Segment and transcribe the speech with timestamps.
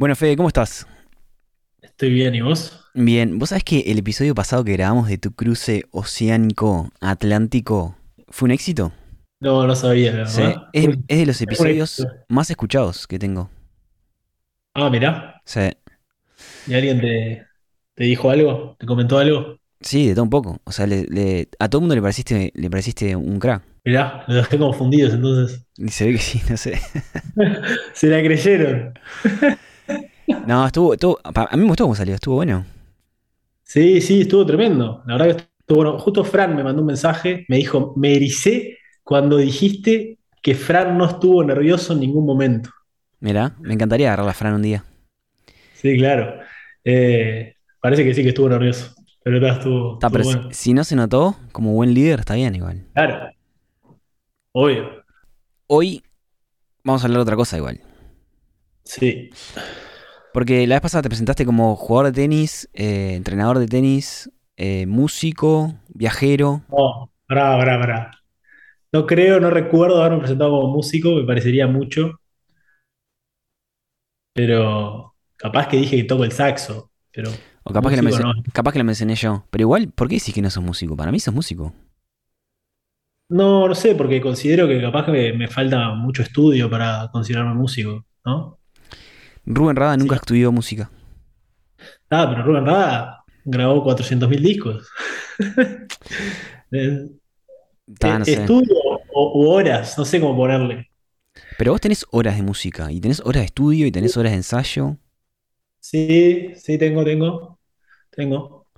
[0.00, 0.86] Bueno, Fede, ¿cómo estás?
[1.82, 2.72] Estoy bien, ¿y vos?
[2.94, 7.96] Bien, vos sabés que el episodio pasado que grabamos de tu cruce oceánico Atlántico
[8.28, 8.92] fue un éxito.
[9.40, 10.72] No, no sabía, la Sí, verdad.
[10.72, 13.50] es, de los episodios más escuchados que tengo.
[14.74, 15.40] Ah, mirá.
[15.44, 15.60] Sí,
[16.64, 17.46] ¿Y alguien te,
[17.94, 18.76] te dijo algo?
[18.78, 19.58] ¿Te comentó algo?
[19.80, 20.58] sí, de todo un poco.
[20.64, 23.62] O sea, le- le- a todo el mundo le pareciste, le pareciste un crack.
[23.84, 25.66] Mirá, los dejé confundidos entonces.
[25.76, 26.80] Y se ve que sí, no sé.
[27.94, 28.94] Se la creyeron.
[30.46, 32.64] No, estuvo, estuvo, a mí me gustó cómo salió, estuvo bueno.
[33.62, 35.02] Sí, sí, estuvo tremendo.
[35.06, 35.98] La verdad que estuvo bueno.
[35.98, 41.06] Justo Fran me mandó un mensaje, me dijo, me ericé cuando dijiste que Fran no
[41.06, 42.70] estuvo nervioso en ningún momento.
[43.20, 44.84] Mirá, me encantaría agarrar la Fran un día.
[45.72, 46.40] Sí, claro.
[46.84, 48.94] Eh, parece que sí que estuvo nervioso.
[49.22, 52.34] Pero está, estuvo, Está, estuvo pero si- si no se notó, como buen líder, está
[52.34, 52.86] bien igual.
[52.94, 53.30] Claro.
[54.52, 55.04] Obvio.
[55.68, 56.02] Hoy
[56.84, 57.80] vamos a hablar de otra cosa igual.
[58.84, 59.30] Sí.
[60.32, 64.86] Porque la vez pasada te presentaste como jugador de tenis, eh, entrenador de tenis, eh,
[64.86, 66.62] músico, viajero.
[66.68, 66.84] No,
[67.26, 68.10] pará, pará, pará.
[68.92, 72.20] No creo, no recuerdo haberme presentado como músico, me parecería mucho,
[74.32, 77.30] pero capaz que dije que toco el saxo, pero
[77.68, 78.32] O capaz que, la no.
[78.56, 79.44] capaz que la mencioné yo.
[79.50, 80.96] Pero igual, ¿por qué decís que no sos músico?
[80.96, 81.72] Para mí sos músico.
[83.28, 87.54] No, no sé, porque considero que capaz que me, me falta mucho estudio para considerarme
[87.54, 88.59] músico, ¿no?
[89.50, 89.98] Rubén Rada Sí.
[89.98, 90.90] nunca estudió música.
[92.10, 94.88] Ah, pero Rubén Rada grabó 400.000 discos.
[96.72, 97.08] Eh,
[97.98, 98.50] Ta, no sé.
[98.50, 98.76] Estudio
[99.12, 100.90] o, horas, no sé cómo ponerle.
[101.56, 104.38] Pero vos tenés horas de música, y tenés horas de estudio, y tenés horas de
[104.38, 104.96] ensayo.
[105.80, 107.58] Sí, sí, tengo, tengo,
[108.10, 108.68] tengo.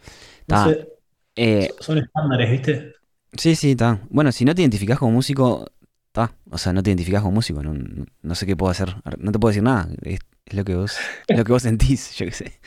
[0.46, 0.88] No Ta, sé,
[1.36, 2.94] eh, son estándares, ¿viste?
[3.36, 4.00] sí, sí, está.
[4.10, 5.66] Bueno, si no te identificás como músico,
[6.12, 6.34] está.
[6.50, 7.62] O sea, no te identificás como músico.
[7.62, 8.94] No, no- no sé qué puedo hacer.
[9.18, 9.88] No te puedo decir nada.
[10.02, 12.60] Es, es lo que vos, es lo que vos sentís, yo qué sé.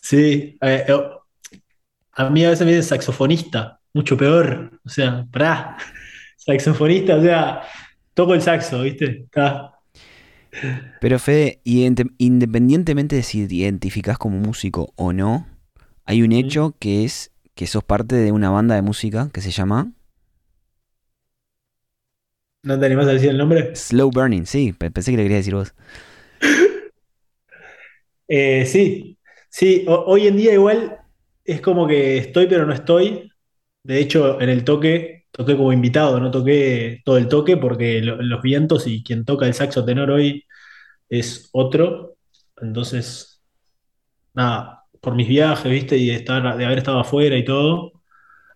[0.00, 0.94] Sí, eh, eh,
[2.12, 4.80] a mí a veces me dicen saxofonista, mucho peor.
[4.84, 5.76] O sea, pará,
[6.36, 7.62] saxofonista, o sea,
[8.14, 9.22] toco el saxo, ¿viste?
[9.24, 9.72] Está.
[10.98, 15.46] Pero Fede, independientemente de si te identificás como músico o no,
[16.04, 19.50] hay un hecho que es que sos parte de una banda de música que se
[19.50, 19.92] llama
[22.64, 23.72] ¿No te animás a decir el nombre?
[23.74, 24.46] Slow Burning.
[24.46, 25.74] Sí, pe- pensé que le querías decir vos.
[28.28, 29.18] Eh, sí,
[29.50, 30.98] sí, ho- hoy en día igual
[31.44, 33.30] es como que estoy pero no estoy.
[33.82, 38.20] De hecho, en el toque toqué como invitado, no toqué todo el toque porque lo-
[38.22, 40.44] los vientos y quien toca el saxo tenor hoy
[41.08, 42.16] es otro.
[42.62, 43.42] Entonces,
[44.34, 45.96] nada, por mis viajes, ¿viste?
[45.98, 47.92] Y de, estar, de haber estado afuera y todo,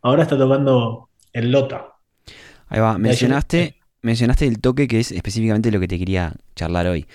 [0.02, 1.94] ahora está tocando en Lota.
[2.68, 7.06] Ahí va, mencionaste, mencionaste el toque que es específicamente lo que te quería charlar hoy.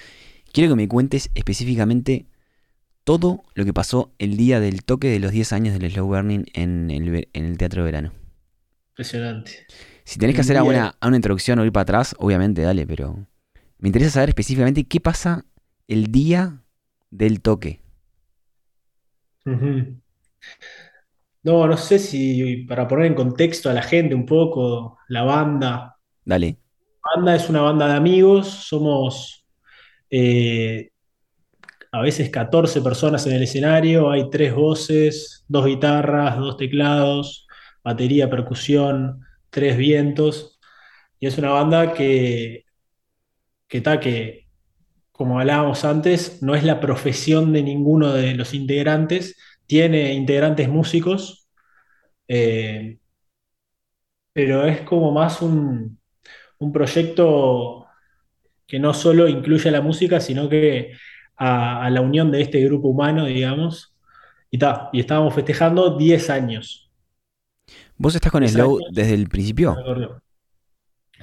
[0.53, 2.27] Quiero que me cuentes específicamente
[3.05, 6.45] todo lo que pasó el día del toque de los 10 años del Slow Burning
[6.53, 8.13] en el, en el Teatro de Verano.
[8.91, 9.67] Impresionante.
[10.03, 13.27] Si tenés que hacer día- alguna, una introducción o ir para atrás, obviamente, dale, pero
[13.79, 15.45] me interesa saber específicamente qué pasa
[15.87, 16.63] el día
[17.11, 17.81] del toque.
[21.43, 25.97] No, no sé si para poner en contexto a la gente un poco, la banda.
[26.25, 26.57] Dale.
[27.03, 29.45] Banda es una banda de amigos, somos
[30.09, 30.91] eh,
[31.91, 37.47] a veces 14 personas en el escenario, hay tres voces, dos guitarras, dos teclados,
[37.83, 40.59] batería, percusión, tres vientos,
[41.19, 42.65] y es una banda que,
[43.67, 44.47] que, que,
[45.11, 51.49] como hablábamos antes, no es la profesión de ninguno de los integrantes, tiene integrantes músicos,
[52.27, 52.99] eh,
[54.33, 56.00] pero es como más un,
[56.61, 57.87] un proyecto
[58.67, 60.93] que no solo incluye la música, sino que
[61.37, 63.95] a, a la unión de este grupo humano, digamos.
[64.51, 66.91] Y, ta, y estábamos festejando 10 años.
[67.97, 69.75] ¿Vos estás con 10 Slow años desde el principio?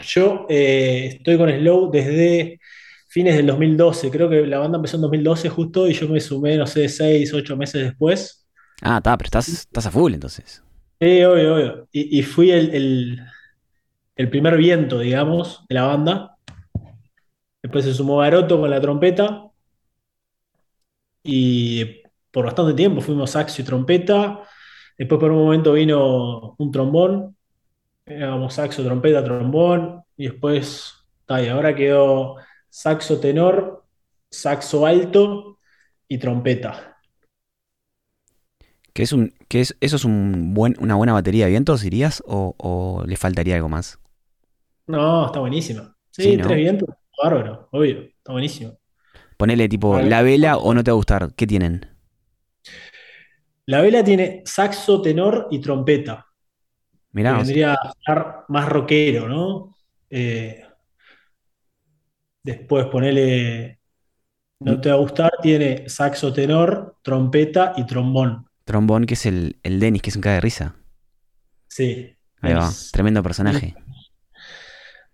[0.02, 2.60] Yo eh, estoy con Slow desde
[3.08, 4.10] fines del 2012.
[4.10, 7.32] Creo que la banda empezó en 2012 justo y yo me sumé, no sé, 6,
[7.34, 8.46] 8 meses después.
[8.82, 10.62] Ah, está, pero estás, estás a full entonces.
[11.00, 11.88] Sí, obvio, obvio.
[11.92, 13.20] Y, y fui el, el-
[14.18, 16.36] el primer viento, digamos, de la banda.
[17.62, 19.44] Después se sumó Garoto con la trompeta.
[21.22, 24.42] Y por bastante tiempo fuimos saxo y trompeta.
[24.98, 27.36] Después por un momento vino un trombón.
[28.04, 30.02] Éramos saxo, trompeta, trombón.
[30.16, 30.94] Y después,
[31.28, 32.36] y ahora quedó
[32.68, 33.84] saxo tenor,
[34.30, 35.60] saxo alto
[36.08, 36.98] y trompeta.
[38.92, 42.20] ¿Que es un, es, ¿Eso es una buena batería de vientos, dirías?
[42.26, 44.00] ¿O, o le faltaría algo más?
[44.88, 45.94] No, está buenísima.
[46.10, 46.44] Sí, Sí, ¿no?
[46.44, 46.88] tres vientos,
[47.22, 48.78] bárbaro, obvio, está buenísimo.
[49.38, 51.32] Ponele tipo la vela o no te va a gustar.
[51.34, 51.86] ¿Qué tienen?
[53.66, 56.26] La vela tiene saxo, tenor y trompeta.
[57.12, 59.74] Mirá, Vendría a estar más rockero, ¿no?
[60.10, 60.62] Eh,
[62.42, 63.80] después ponele,
[64.60, 68.46] no te va a gustar, tiene saxo, tenor, trompeta y trombón.
[68.64, 70.76] trombón, que es el, el Dennis, que es un caga de risa.
[71.68, 73.74] Sí, Ahí va, tremendo personaje.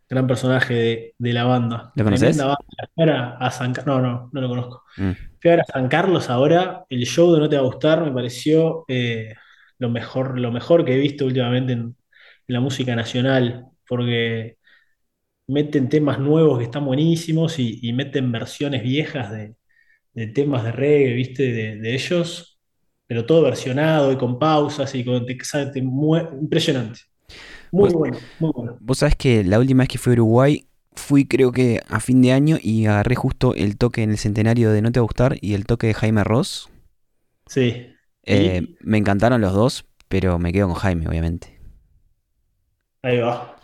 [0.09, 1.93] Gran personaje de, de la banda.
[1.95, 2.37] ¿Lo conoces?
[2.97, 3.37] Banda.
[3.41, 4.85] A San Car- No, no, no lo conozco.
[4.97, 5.11] Mm.
[5.41, 6.85] Fui a San Carlos ahora.
[6.89, 9.35] El show de No Te Va a Gustar me pareció eh,
[9.79, 11.97] lo mejor, lo mejor que he visto últimamente en, en
[12.47, 13.67] la música nacional.
[13.87, 14.57] Porque
[15.47, 19.57] meten temas nuevos que están buenísimos y, y meten versiones viejas de,
[20.15, 21.53] de temas de reggae, ¿viste?
[21.53, 22.61] De, de ellos.
[23.07, 25.27] Pero todo versionado y con pausas y con...
[25.27, 25.37] te-
[25.73, 27.01] te impresionante.
[27.75, 28.77] Muy Vos- bueno, muy bueno.
[28.81, 32.23] Vos sabés que la última vez que fui a Uruguay, fui creo que a fin
[32.23, 35.07] de año y agarré justo el toque en el centenario de No Te Va a
[35.07, 36.71] Gustar y el toque de Jaime Ross.
[37.47, 37.87] Sí.
[38.25, 41.59] Eh, Y- me encantaron los dos, pero me quedo con Jaime, obviamente.
[43.03, 43.57] Ahí va.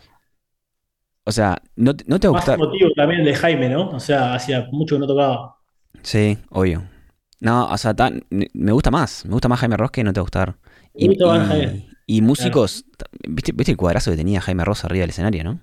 [1.23, 2.59] O sea, no, te- no te va a Más gustar.
[2.59, 3.89] motivo también de Jaime, ¿no?
[3.89, 5.55] O sea, hacía mucho que no tocaba.
[6.03, 6.83] Sí, obvio.
[7.39, 9.25] No, o sea, tan- me gusta más.
[9.25, 10.57] Me gusta más Jaime Ross que No Te Va a Gustar.
[10.95, 11.87] Más Jaime.
[12.17, 12.85] Y músicos,
[13.27, 15.61] ¿viste, ¿viste el cuadrazo que tenía Jaime Ross arriba del escenario, no?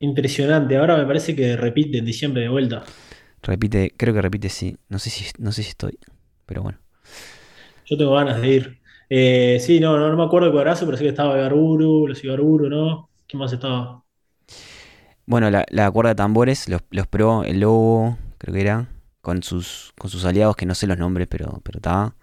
[0.00, 0.76] Impresionante.
[0.76, 2.92] Ahora me parece que repite en diciembre de vuelta.
[3.42, 4.76] Repite, creo que repite, sí.
[4.88, 5.98] No sé si, no sé si estoy,
[6.46, 6.78] pero bueno.
[7.84, 8.80] Yo tengo ganas de ir.
[9.08, 12.22] Eh, sí, no, no, no me acuerdo de cuadrazo, pero sé que estaba Garburu, los
[12.24, 13.10] Ibarburu, ¿no?
[13.26, 14.02] ¿Quién más estaba?
[15.26, 18.88] Bueno, la, la cuerda de tambores, los, los pro, el lobo, creo que era,
[19.20, 22.16] con sus, con sus aliados, que no sé los nombres, pero pero estaba.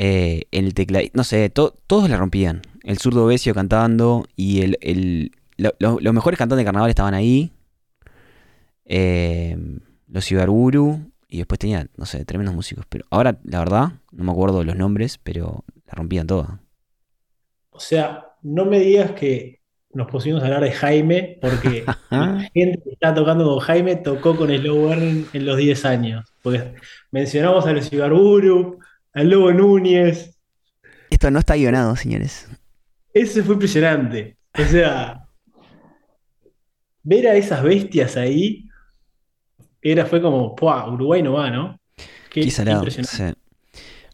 [0.00, 2.62] Eh, el teclado, no sé, to- todos la rompían.
[2.84, 7.14] El zurdo Besio cantando y el, el- lo- lo- los mejores cantantes de carnaval estaban
[7.14, 7.50] ahí.
[8.84, 9.56] Eh,
[10.06, 12.86] los Ibarburu y después tenía, no sé, tremendos músicos.
[12.88, 16.48] Pero ahora, la verdad, no me acuerdo los nombres, pero la rompían todas.
[17.70, 19.60] O sea, no me digas que
[19.92, 24.36] nos pusimos a hablar de Jaime, porque la gente que está tocando con Jaime tocó
[24.36, 26.24] con Slow en los 10 años.
[26.42, 26.74] Porque
[27.10, 28.78] mencionamos a los Ibarburu,
[29.12, 30.38] al Lobo Núñez.
[31.10, 32.48] Esto no está guionado, señores.
[33.12, 34.38] Ese fue impresionante.
[34.58, 35.28] O sea,
[37.02, 38.68] ver a esas bestias ahí
[39.82, 40.88] era, fue como, ¡pua!
[40.90, 41.80] Uruguay no va, ¿no?
[42.30, 43.16] Qué Qué salado, impresionante.
[43.16, 43.34] sí.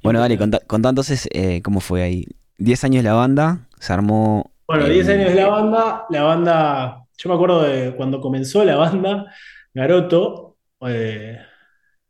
[0.02, 2.26] Bueno, dale, contá, contá entonces eh, cómo fue ahí.
[2.58, 4.52] 10 años la banda, se armó.
[4.66, 8.64] Bueno, eh, 10 años de la banda, la banda, yo me acuerdo de cuando comenzó
[8.64, 9.26] la banda,
[9.72, 11.38] Garoto, eh,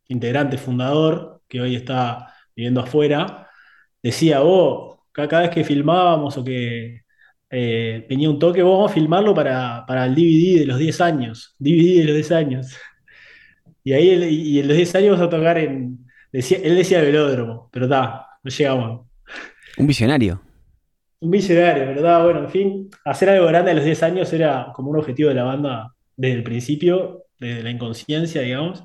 [0.08, 3.48] integrante fundador, que hoy está viviendo afuera,
[4.02, 7.02] decía, vos, ca- cada vez que filmábamos o que
[7.50, 11.00] eh, venía un toque, vos vamos a filmarlo para, para el DVD de los 10
[11.00, 12.68] años, DVD de los 10 años.
[13.82, 17.68] Y ahí, y en los 10 años vamos a tocar en, decía, él decía velódromo,
[17.72, 19.06] pero está, no llegamos.
[19.76, 20.40] Un visionario.
[21.20, 22.22] Un visionario, ¿verdad?
[22.24, 25.34] Bueno, en fin, hacer algo grande a los 10 años era como un objetivo de
[25.36, 28.84] la banda desde el principio, desde la inconsciencia, digamos.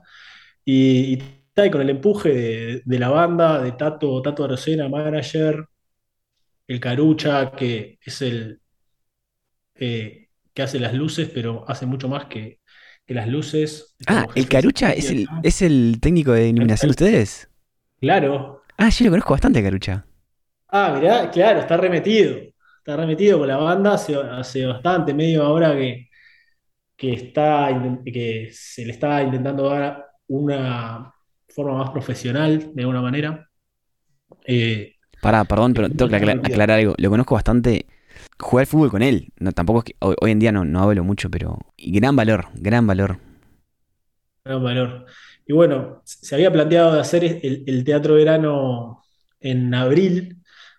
[0.65, 4.89] Y, y tal, y con el empuje de, de la banda, de Tato, Tato Arocena,
[4.89, 5.65] manager,
[6.67, 8.61] el Carucha, que es el
[9.75, 12.59] eh, que hace las luces, pero hace mucho más que,
[13.05, 13.95] que las luces.
[13.99, 17.49] Es Ah, el Carucha es el, es el técnico de iluminación de ustedes.
[18.01, 18.61] Claro.
[18.77, 20.05] Ah, yo lo conozco bastante, Carucha.
[20.67, 22.37] Ah, mirá, claro, está remetido.
[22.77, 26.09] Está remetido con la banda hace, hace bastante, medio ahora que,
[26.97, 27.69] que, está,
[28.05, 31.13] que se le está intentando dar una
[31.63, 33.49] forma más profesional, de alguna manera.
[34.47, 36.93] Eh, Pará, perdón, pero tengo que acla- aclarar algo.
[36.97, 37.85] Lo conozco bastante.
[38.39, 39.33] Jugué al fútbol con él.
[39.39, 41.59] No, tampoco es que hoy, hoy en día no, no hablo mucho, pero.
[41.77, 43.19] Y gran valor, gran valor.
[44.43, 45.05] gran valor.
[45.45, 49.03] Y bueno, se había planteado de hacer el, el teatro verano
[49.39, 50.37] en abril,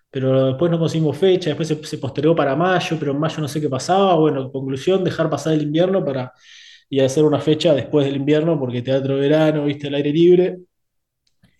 [0.09, 3.47] pero después no conseguimos fecha, después se, se postergó para mayo, pero en mayo no
[3.47, 4.15] sé qué pasaba.
[4.15, 6.33] Bueno, conclusión, dejar pasar el invierno para
[6.89, 10.59] y hacer una fecha después del invierno, porque teatro verano, viste, al aire libre,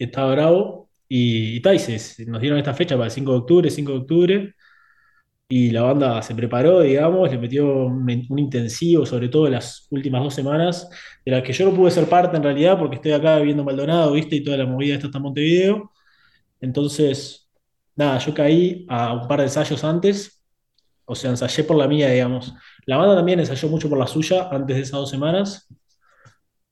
[0.05, 0.89] estaba bravo.
[1.07, 3.69] Y, y, ta, y se- se- nos dieron esta fecha para el 5 de octubre,
[3.69, 4.55] 5 de octubre.
[5.49, 10.33] Y la banda se preparó, digamos, le metió un, intensivo, sobre todo las últimas dos
[10.33, 10.89] semanas,
[11.25, 13.65] de las que yo no pude ser parte en realidad, porque estoy acá viviendo en
[13.65, 14.37] Maldonado, ¿viste?
[14.37, 15.91] Y toda la movida está en Montevideo.
[16.61, 17.49] Entonces,
[17.95, 20.43] nada, yo caí a un par de ensayos antes,
[21.05, 22.53] o sea, ensayé por la mía, digamos.
[22.85, 25.67] La banda también ensayó mucho por la suya antes de esas dos semanas.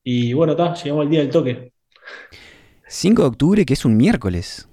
[0.03, 1.73] Y bueno, está, llegamos al día del toque.
[2.89, 4.67] 5 de octubre, que es un miércoles.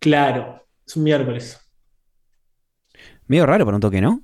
[0.00, 1.56] Claro, es un miércoles.
[3.26, 4.22] Medio raro para un toque, ¿no?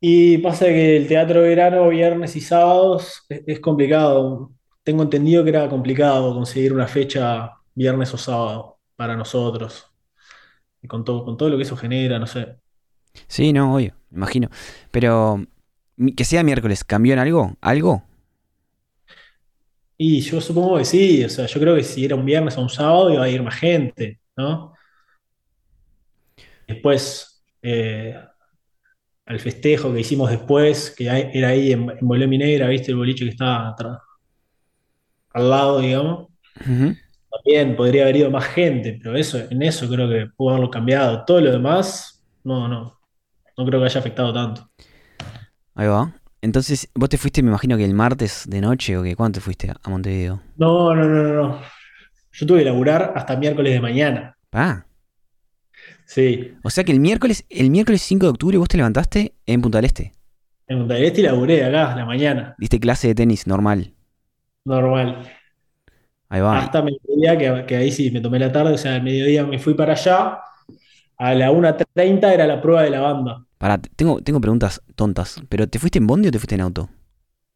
[0.00, 4.52] Y pasa que el teatro de verano, viernes y sábados, es, es complicado.
[4.82, 9.86] tengo entendido que era complicado conseguir una fecha viernes o sábado para nosotros.
[10.82, 12.56] Y con todo, con todo lo que eso genera, no sé.
[13.28, 14.48] Sí, no, obvio, me imagino.
[14.90, 15.44] Pero
[15.96, 17.56] mi- que sea miércoles, ¿cambió en algo?
[17.60, 18.02] ¿Algo?
[20.04, 22.60] Y yo supongo que sí, o sea, yo creo que si era un viernes o
[22.60, 24.74] un sábado iba a ir más gente, ¿no?
[26.66, 28.20] Después, eh,
[29.24, 32.90] al festejo que hicimos después, que era ahí en, en Bolé Mineira, ¿viste?
[32.90, 33.76] El boliche que estaba
[35.34, 36.30] al lado, digamos.
[37.30, 41.24] También podría haber ido más gente, pero eso, en eso creo que pudo haberlo cambiado.
[41.24, 42.98] Todo lo demás, no, no,
[43.56, 44.68] no creo que haya afectado tanto.
[45.76, 46.12] Ahí va.
[46.42, 49.40] Entonces, vos te fuiste, me imagino que el martes de noche o que ¿cuándo te
[49.40, 50.42] fuiste a Montevideo?
[50.56, 51.58] No, no, no, no.
[52.32, 54.36] Yo tuve que laburar hasta miércoles de mañana.
[54.52, 54.84] Ah,
[56.04, 59.62] Sí, o sea que el miércoles, el miércoles 5 de octubre vos te levantaste en
[59.62, 60.12] Punta del Este.
[60.68, 63.94] en Punta del Este laburé acá, la mañana, Diste clase de tenis normal.
[64.64, 65.26] normal.
[66.28, 66.58] Ahí va.
[66.58, 69.58] Hasta mediodía, que, que ahí sí me tomé la tarde, o sea, al mediodía me
[69.58, 70.38] fui para allá.
[71.18, 73.44] A la 1.30 era la prueba de la banda.
[73.62, 75.40] Pará, te- tengo, tengo preguntas tontas.
[75.48, 76.90] ¿Pero te fuiste en bondi o te fuiste en auto?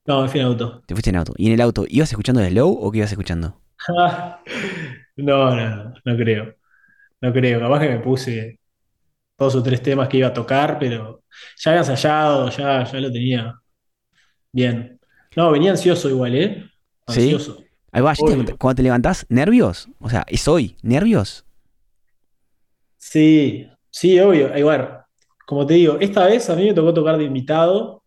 [0.07, 0.83] No, me fui en auto.
[0.87, 1.33] Te fuiste en auto.
[1.37, 3.61] ¿Y en el auto ibas escuchando de Slow o qué ibas escuchando?
[5.17, 6.55] No, no, no creo.
[7.23, 7.61] No creo.
[7.61, 8.61] Capaz que me puse
[9.39, 11.25] dos o tres temas que iba a tocar, pero
[11.59, 13.55] ya había ensayado, ya, ya lo tenía
[14.53, 15.01] bien.
[15.37, 16.71] No, venía ansioso igual, ¿eh?
[17.09, 17.31] ¿Sí?
[17.31, 17.65] Ansioso.
[17.93, 18.57] Ahí va, ¿ya te- Obvio.
[18.57, 19.89] cuando te levantás, ¿nervios?
[20.01, 20.77] O sea, ¿es hoy?
[20.83, 21.45] ¿Nervios?
[22.99, 24.57] Sí, sí, obvio.
[24.57, 25.05] Igual,
[25.47, 28.05] como te digo, esta vez a mí me tocó tocar de invitado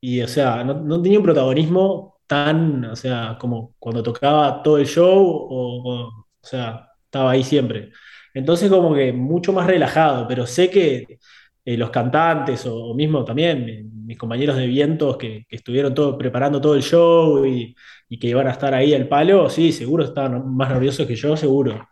[0.00, 4.86] y, o sea, no, tenía un protagonismo tan, o sea, como cuando tocaba todo el
[4.86, 7.90] show o, o, sea, estaba ahí siempre.
[8.34, 11.18] Entonces, como que mucho más relajado, pero sé que
[11.64, 15.94] eh, los cantantes o, o mismo también mi- mis compañeros de vientos que, que estuvieron
[15.94, 17.74] todo, preparando todo el show y,
[18.08, 21.36] y que iban a estar ahí al palo, sí, seguro estaban más nerviosos que yo,
[21.36, 21.86] seguro.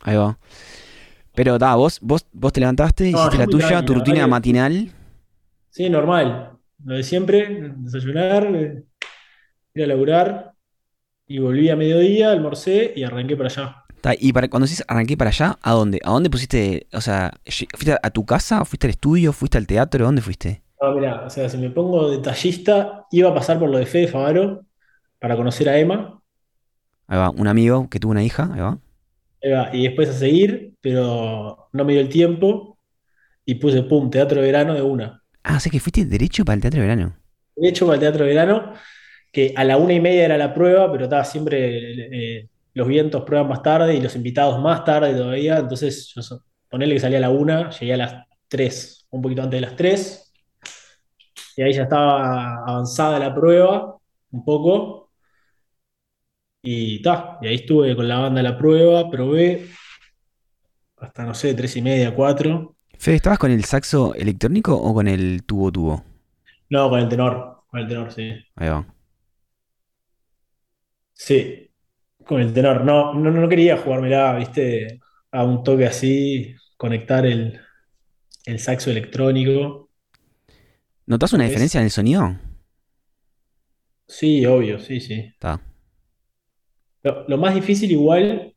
[0.00, 0.38] Ahí va.
[1.38, 4.90] Pero, da, vos, vos, vos te levantaste, No, hiciste la tuya, tu rutina matinal.
[5.70, 6.58] Sí, normal.
[6.84, 8.82] Lo de siempre, desayunar, eh,
[9.74, 10.52] ir a laburar
[11.28, 13.76] y volví a mediodía, almorcé y arranqué para allá.
[14.00, 16.00] Ta, Y para, cuando decís arranqué para allá, ¿a dónde?
[16.02, 16.88] ¿A dónde pusiste?
[16.92, 18.64] O sea, ¿fuiste a tu casa?
[18.64, 19.32] ¿Fuiste al estudio?
[19.32, 20.06] ¿Fuiste al teatro?
[20.06, 20.62] ¿Dónde fuiste?
[20.80, 24.08] No, mirá, o sea, si me pongo detallista, iba a pasar por lo de Fede
[24.08, 24.64] Favaro
[25.20, 26.20] para conocer a Emma,
[27.06, 28.78] Ahí va, un amigo que tuvo una hija, ahí va.
[29.72, 32.78] Y después a seguir, pero no me dio el tiempo
[33.44, 35.22] y puse, pum, teatro de verano de una.
[35.42, 37.16] Ah, o sea que fuiste derecho para el teatro de verano.
[37.56, 38.72] De hecho, para el teatro de verano,
[39.32, 43.22] que a la una y media era la prueba, pero estaba siempre eh, los vientos
[43.24, 45.58] prueban más tarde y los invitados más tarde todavía.
[45.58, 46.22] Entonces, yo
[46.68, 49.76] ponele que salía a la una, llegué a las tres, un poquito antes de las
[49.76, 50.32] tres,
[51.56, 53.96] y ahí ya estaba avanzada la prueba,
[54.30, 55.07] un poco,
[56.62, 59.68] y ta, y ahí estuve con la banda a la prueba, probé
[60.98, 62.76] hasta, no sé, tres y media, cuatro.
[62.98, 66.04] Fede, ¿estabas con el saxo electrónico o con el tubo tubo?
[66.70, 68.30] No, con el tenor, con el tenor, sí.
[68.56, 68.86] Ahí va.
[71.12, 71.70] Sí,
[72.26, 72.84] con el tenor.
[72.84, 75.00] No, no, no quería jugármela, viste,
[75.32, 77.60] a un toque así, conectar el,
[78.46, 79.90] el saxo electrónico.
[81.06, 82.36] ¿Notás una Es- diferencia en el sonido?
[84.06, 85.32] Sí, obvio, sí, sí.
[85.34, 85.60] Está.
[87.02, 88.54] Lo, más difícil igual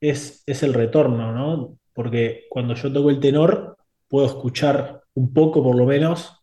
[0.00, 1.78] es, es el retorno, ¿no?
[1.92, 3.76] Porque cuando yo toco el tenor,
[4.08, 6.40] puedo escuchar un poco por lo menos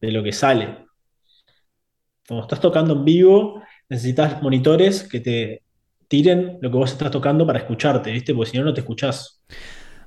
[0.00, 0.86] de lo que sale.
[2.26, 5.62] Cuando estás tocando en vivo, necesitas monitores que te
[6.08, 8.34] tiren lo que vos estás tocando para escucharte, ¿viste?
[8.34, 9.42] Porque si no, no te escuchás.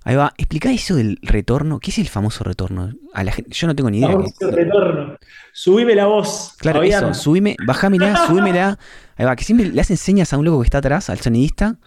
[0.04, 0.34] Ahí va.
[0.38, 1.80] Explica eso del retorno.
[1.80, 2.92] ¿Qué es el famoso retorno?
[3.14, 4.10] A la gente, yo no tengo ni idea.
[4.10, 5.18] Vamos al retorno.
[5.54, 7.06] Subime la voz, Claro, Fabián.
[7.06, 8.78] eso, subime, bajámela, subímela.
[9.16, 11.78] Ahí va, que siempre le hacen señas a un loco que está atrás, al sonidista.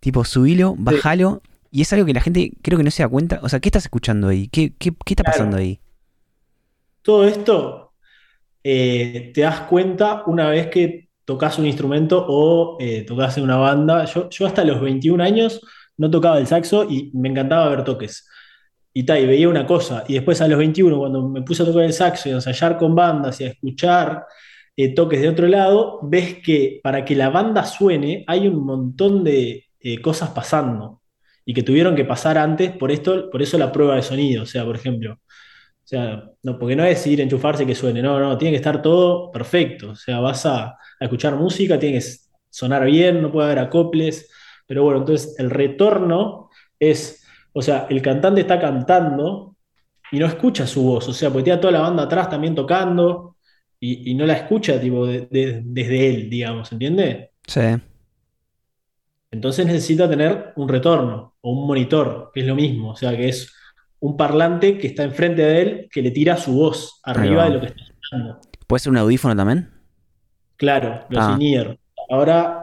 [0.00, 1.42] Tipo, subilo, bájalo.
[1.70, 3.40] Y es algo que la gente creo que no se da cuenta.
[3.42, 4.48] O sea, ¿qué estás escuchando ahí?
[4.48, 5.38] ¿Qué, qué, qué está Claro.
[5.38, 5.80] pasando ahí?
[7.02, 7.92] Todo esto
[8.64, 13.56] eh, te das cuenta una vez que tocas un instrumento o eh, tocas en una
[13.56, 14.04] banda.
[14.06, 15.60] Yo, yo hasta los 21 años
[15.96, 18.28] no tocaba el saxo y me encantaba ver toques.
[18.94, 20.04] Y, ta, y veía una cosa.
[20.08, 22.76] Y después a los 21, cuando me puse a tocar el saxo y a ensayar
[22.76, 24.26] con bandas y a escuchar
[24.76, 29.24] eh, toques de otro lado, ves que para que la banda suene hay un montón
[29.24, 31.02] de eh, cosas pasando
[31.44, 34.44] y que tuvieron que pasar antes, por esto, por eso la prueba de sonido.
[34.44, 38.02] O sea, por ejemplo, o sea, no, porque no es ir a enchufarse que suene,
[38.02, 39.90] no, no, tiene que estar todo perfecto.
[39.90, 42.06] O sea, vas a, a escuchar música, tiene que
[42.50, 44.30] sonar bien, no puede haber acoples.
[44.66, 49.56] Pero bueno, entonces el retorno es, o sea, el cantante está cantando
[50.10, 53.36] y no escucha su voz, o sea, porque tiene toda la banda atrás también tocando
[53.80, 57.32] y, y no la escucha tipo, de- de- desde él, digamos, ¿entiende?
[57.46, 57.60] Sí,
[59.30, 63.28] Entonces necesita tener un retorno o un monitor, que es lo mismo, o sea, que
[63.28, 63.52] es
[64.00, 67.60] un parlante que está enfrente de él que le tira su voz arriba de lo
[67.60, 68.40] que está escuchando.
[68.66, 69.70] ¿Puede ser un audífono también?
[70.56, 71.38] Claro, los Ah.
[72.10, 72.61] Ahora,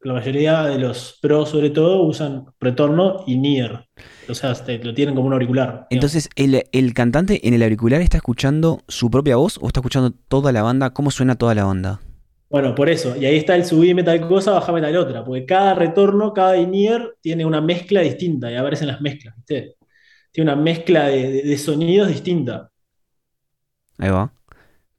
[0.00, 3.86] la mayoría de los pros, sobre todo, usan retorno in-ear.
[4.28, 8.00] O sea, te- lo tienen como un auricular, entonces el, el cantante en el auricular
[8.00, 11.64] está escuchando su propia voz o está escuchando toda la banda, cómo suena toda la
[11.64, 12.00] banda.
[12.48, 13.16] Bueno, por eso.
[13.16, 15.24] Y ahí está el subime tal cosa, bajame tal otra.
[15.24, 18.50] Porque cada retorno, cada in-ear tiene una mezcla distinta.
[18.50, 19.76] Y aparecen las mezclas, ¿viste?
[20.32, 22.70] Tiene una mezcla de, de- de sonidos distinta.
[23.98, 24.32] Ahí va.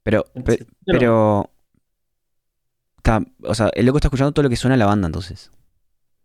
[0.02, 1.50] Pero, pe- pero,
[2.98, 5.50] está, o sea, el loco está escuchando todo lo que suena la banda entonces.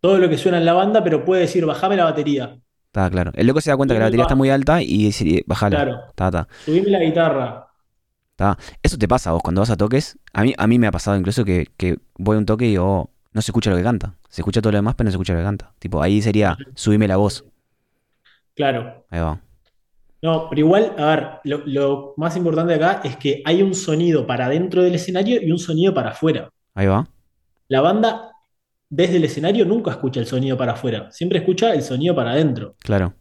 [0.00, 2.60] todo lo que suena en la banda, pero puede decir, bajame la batería.
[2.86, 3.32] Está claro.
[3.34, 5.76] El loco se da cuenta que la batería está muy alta y dice, bájala.
[5.76, 6.00] Claro.
[6.14, 7.68] Ta, ta, Subime la guitarra.
[8.36, 8.58] ta.
[8.82, 10.18] Eso te pasa a vos cuando vas a toques.
[10.32, 12.70] A mí, a mí me ha pasado incluso que, que voy a un toque y
[12.70, 14.14] digo, oh, no se escucha lo que canta.
[14.28, 15.72] Se escucha todo lo demás, pero no se escucha lo que canta.
[15.78, 17.44] Tipo, ahí sería, subime la voz.
[18.54, 19.04] Claro.
[19.10, 19.40] Ahí va.
[20.22, 24.26] No, pero igual, a ver, lo, lo más importante acá es que hay un sonido
[24.26, 26.48] para dentro del escenario y un sonido para afuera.
[26.74, 27.06] Ahí va.
[27.68, 28.32] La banda,
[28.88, 31.10] desde el escenario, nunca escucha el sonido para afuera.
[31.10, 32.76] Siempre escucha el sonido para adentro.
[32.80, 33.14] Claro.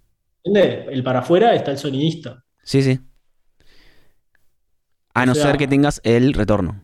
[0.43, 0.87] ¿Entiendes?
[0.91, 2.43] El para afuera está el sonidista.
[2.63, 2.99] Sí, sí.
[5.13, 6.81] A O no sea- ser que tengas el retorno.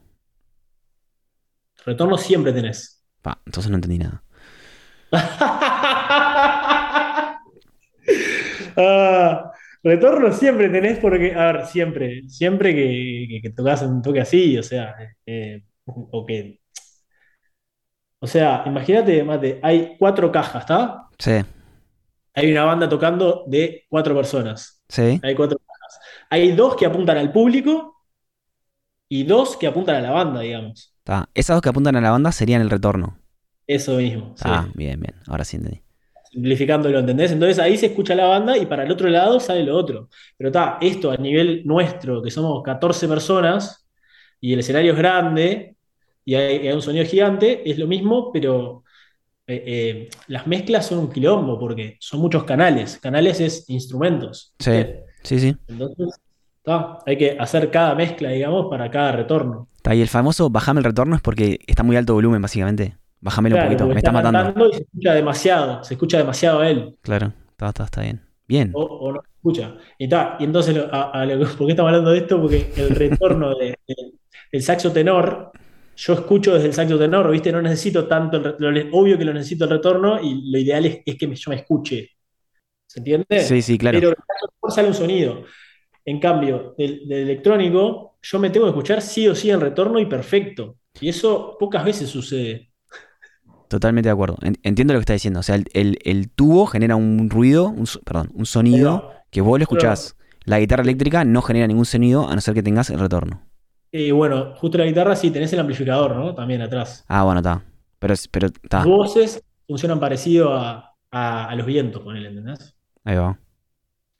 [1.86, 3.04] Retorno siempre tenés.
[3.22, 4.24] Pa, entonces no entendí nada.
[8.78, 9.52] Ah,
[9.84, 14.58] retorno siempre tenés porque, a ver, siempre, siempre que, que, que tocas un toque así,
[14.58, 14.96] o sea,
[15.26, 16.59] eh, o que,
[18.20, 21.08] o sea, imagínate, mate, hay cuatro cajas, ¿está?
[21.20, 21.44] Sí,
[22.34, 24.84] Hay una banda tocando de cuatro personas.
[24.90, 25.22] sí.
[25.22, 26.00] Hay cuatro cajas.
[26.30, 27.96] Hay dos que apuntan al público
[29.10, 30.96] y dos que apuntan a la banda, digamos.
[31.04, 31.30] Ta.
[31.34, 33.18] Esas dos que apuntan a la banda serían el retorno.
[33.68, 34.44] Eso mismo, sí.
[34.46, 35.16] Ah, bien, bien.
[35.28, 35.82] Ahora sí entendí.
[36.32, 37.32] Simplificándolo, ¿entendés?
[37.32, 40.10] Entonces ahí se escucha la banda y para el otro lado sale lo otro.
[40.38, 43.88] Pero está, esto a nivel nuestro, que somos 14 personas
[44.40, 45.76] y el escenario es grande
[46.26, 48.84] y hay, hay un sonido gigante, es lo mismo, pero
[49.48, 52.98] eh, eh, las mezclas son un quilombo porque son muchos canales.
[53.00, 54.54] Canales es instrumentos.
[54.60, 54.72] Sí,
[55.24, 55.58] sí, sí.
[55.68, 56.20] Entonces,
[56.58, 59.68] está, hay que hacer cada mezcla, digamos, para cada retorno.
[59.82, 62.98] Ta, y el famoso bajame el retorno es porque está muy alto volumen, básicamente.
[63.22, 64.40] Bájamelo un poquito, me está matando.
[64.44, 66.96] cantando y se escucha demasiado, se escucha demasiado a él.
[67.02, 68.22] Claro, está, está, está bien.
[68.48, 68.72] Bien.
[68.74, 69.76] o, o no se escucha.
[69.98, 72.40] Y, ta, y entonces, a- a lo que- ¿por qué estamos hablando de esto?
[72.42, 73.96] Porque el retorno de- de-
[74.52, 75.52] del saxo tenor,
[76.00, 77.52] yo escucho desde el saxo tenor, ¿viste?
[77.52, 81.00] No necesito tanto, el lo obvio que lo necesito el retorno y lo ideal es,
[81.06, 82.10] es que me- yo me escuche.
[82.88, 83.26] ¿Se entiende?
[83.48, 84.00] Sí, sí, claro.
[84.00, 85.44] Pero saxo tenor sale un sonido.
[86.06, 90.00] En cambio, del, del electrónico, yo me tengo que escuchar sí o sí el retorno
[90.00, 90.78] y perfecto.
[91.02, 92.72] Y eso pocas veces sucede.
[93.68, 94.38] Totalmente de acuerdo.
[94.42, 95.40] En- Entiendo lo que está diciendo.
[95.40, 99.60] O sea, el, el- el tubo genera un ruido, un, perdón, un sonido que vos
[99.60, 100.16] lo escuchás.
[100.46, 103.49] La guitarra eléctrica no genera ningún sonido a no ser que tengas el retorno.
[103.92, 106.36] Y bueno, justo la guitarra sí tenés el amplificador, ¿no?
[106.36, 107.06] También atrás.
[107.08, 107.64] Ah, bueno, está.
[108.00, 108.80] Pero, pero está.
[108.80, 112.76] Las voces funcionan parecido a, a- a los vientos, con él, ¿entendés?
[113.04, 113.38] Ahí va.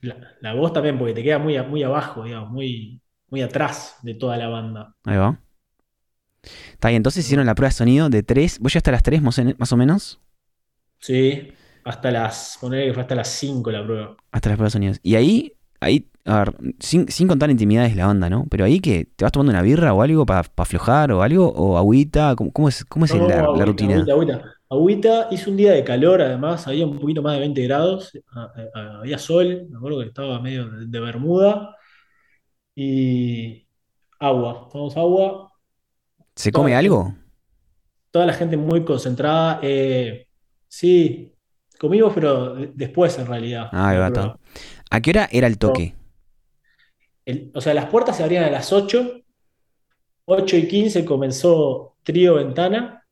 [0.00, 4.14] La, la voz también, porque te queda muy, muy abajo, digamos, muy, muy atrás de
[4.14, 4.94] toda la banda.
[5.04, 5.38] Ahí va.
[6.72, 8.58] Está bien, entonces hicieron la prueba de sonido de 3.
[8.60, 10.20] ¿Vos llegaste a las 3 más o menos?
[10.98, 11.52] Sí,
[11.84, 14.16] hasta las, poner que fue hasta las 5 la prueba.
[14.32, 15.00] Hasta las pruebas de sonidos.
[15.02, 18.46] Y ahí, ahí, a ver, sin, sin contar intimidades de la banda, ¿no?
[18.50, 21.78] Pero ahí que te vas tomando una birra o algo para aflojar o algo, o
[21.78, 24.12] agüita, ¿cómo, cómo es, cómo es No, la, la agüita, rutina?
[24.12, 24.54] agüita, agüita.
[24.70, 28.12] Agüita, hizo un día de calor, además, había un poquito más de 20 grados,
[29.00, 31.74] había sol, me acuerdo que estaba medio de, de bermuda,
[32.74, 33.66] y
[34.20, 35.52] agua, tomamos agua,
[36.34, 37.14] ¿Se toda come algo?
[38.10, 39.60] toda la gente muy concentrada.
[39.62, 40.26] eh,
[40.68, 41.34] sí,
[41.78, 43.72] comimos, pero de- después en realidad.
[43.72, 44.34] Ah, está.
[44.90, 45.94] ¿A qué hora era el toque?
[47.24, 49.20] El- o sea, las puertas se abrían a las 8.
[50.26, 53.04] 8 y 15 comenzó Trío Ventana,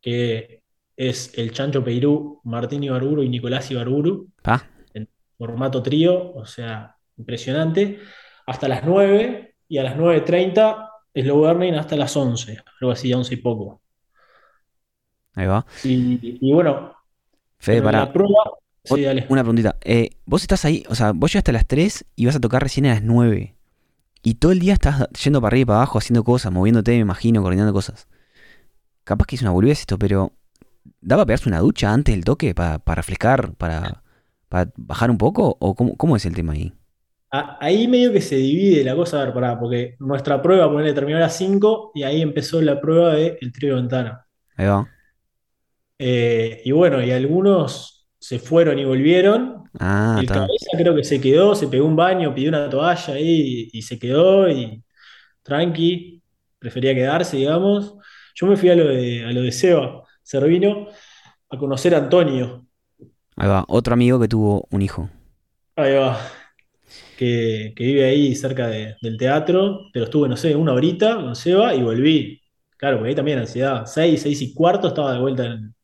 [0.00, 0.62] que
[0.96, 4.64] es el Chancho Peirú, Martín Ibarburu y Nicolás Ibarburu, ¿Pa?
[4.94, 7.98] en formato trío, o sea, impresionante,
[8.46, 13.34] hasta las 9 y a las 9.30 Slow Burning hasta las 11, algo así, 11
[13.34, 13.82] y poco.
[15.34, 15.64] Ahí va.
[15.84, 16.94] Y, y bueno,
[17.58, 18.00] Fede, para.
[18.06, 18.50] la prueba,
[18.88, 19.28] sí, dale.
[19.28, 19.76] Una preguntita.
[19.82, 22.62] Eh, vos estás ahí, o sea, vos llegaste a las 3 y vas a tocar
[22.62, 23.54] recién a las 9.
[24.22, 26.98] Y todo el día estás yendo para arriba y para abajo, haciendo cosas, moviéndote, me
[27.00, 28.08] imagino, coordinando cosas.
[29.04, 30.32] Capaz que es una boludez esto, pero
[31.00, 34.02] ¿daba pegarse una ducha antes del toque para, para refrescar, para,
[34.48, 35.56] para bajar un poco?
[35.60, 36.74] ¿O cómo, cómo es el tema ahí?
[37.30, 40.94] a- ahí medio que se divide la cosa, a ver, pará, porque nuestra prueba, ponerle,
[40.94, 44.26] terminó a las 5 y ahí empezó la prueba del trío de ventana.
[44.56, 44.88] Ahí va.
[45.98, 49.64] Eh, y bueno, y algunos se fueron y volvieron.
[49.80, 50.34] Ah, El está.
[50.34, 53.82] cabeza creo que se quedó, se pegó un baño, pidió una toalla ahí y, y
[53.82, 54.82] se quedó y
[55.42, 56.22] tranqui,
[56.58, 57.96] prefería quedarse, digamos.
[58.34, 60.88] Yo me fui a lo de, a lo de Seba Servino
[61.50, 62.66] a conocer a Antonio.
[63.36, 63.64] Ahí va.
[63.68, 65.08] Otro amigo que tuvo un hijo.
[65.76, 66.18] Ahí va.
[67.16, 71.36] Que, que vive ahí cerca de- del teatro, pero estuve, no sé, una horita con
[71.36, 72.40] Seba y volví.
[72.76, 73.86] Claro, porque ahí también ansiedad.
[73.86, 75.74] Seis, seis y cuarto estaba de vuelta en, en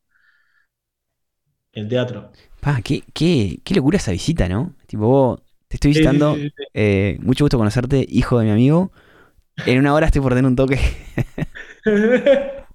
[1.75, 2.31] el teatro.
[2.59, 4.75] Pa, qué, qué, qué locura esa visita, ¿no?
[4.87, 6.37] Tipo, vos, te estoy visitando.
[6.73, 8.91] eh, mucho gusto conocerte, hijo de mi amigo.
[9.65, 10.79] En una hora estoy por tener un toque.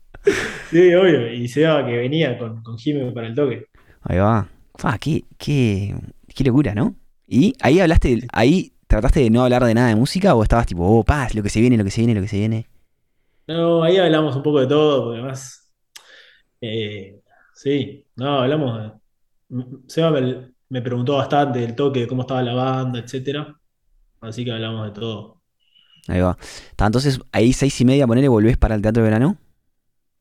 [0.70, 1.32] Sí, obvio.
[1.32, 3.66] Y Seba que venía con, con Jimmy para el toque.
[4.02, 4.48] Ahí va.
[4.76, 5.94] Pa, qué, qué,
[6.34, 6.94] qué locura, ¿no?
[7.26, 10.84] Y ahí hablaste, ahí trataste de no hablar de nada de música o estabas tipo,
[10.86, 12.66] oh, paz, lo que se viene, lo que se viene, lo que se viene.
[13.46, 15.72] No, ahí hablamos un poco de todo, porque además,
[16.60, 17.20] eh,
[17.62, 18.92] sí, no, hablamos de...
[19.50, 23.60] M- Seba me, me preguntó bastante del toque, de cómo estaba la banda, etcétera.
[24.20, 25.42] Así que hablamos de todo.
[26.08, 26.36] Ahí va.
[26.78, 29.38] Entonces, ahí seis y media, ponele, volvés para el teatro de verano.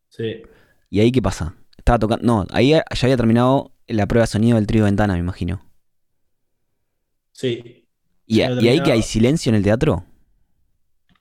[0.10, 0.52] Sí.
[0.89, 1.56] ¿Y ahí qué pasa?
[1.78, 2.25] Estaba tocando.
[2.25, 5.62] No, ahí ya había terminado la prueba de sonido del trío Ventana, me imagino.
[7.32, 7.88] Sí,
[8.25, 10.06] ¿Y, ahí que hay silencio en el teatro?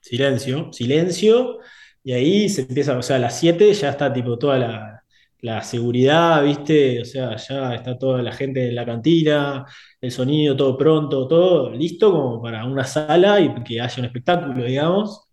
[0.00, 1.58] silencio, silencio,
[2.02, 4.97] y ahí se empieza, o sea, a las 7 ya está tipo toda la,
[5.40, 7.00] la seguridad, ¿viste?
[7.00, 9.64] O sea, ya está toda la gente en la cantina,
[10.00, 14.64] el sonido, todo pronto, todo listo como para una sala y que haya un espectáculo,
[14.64, 15.28] digamos.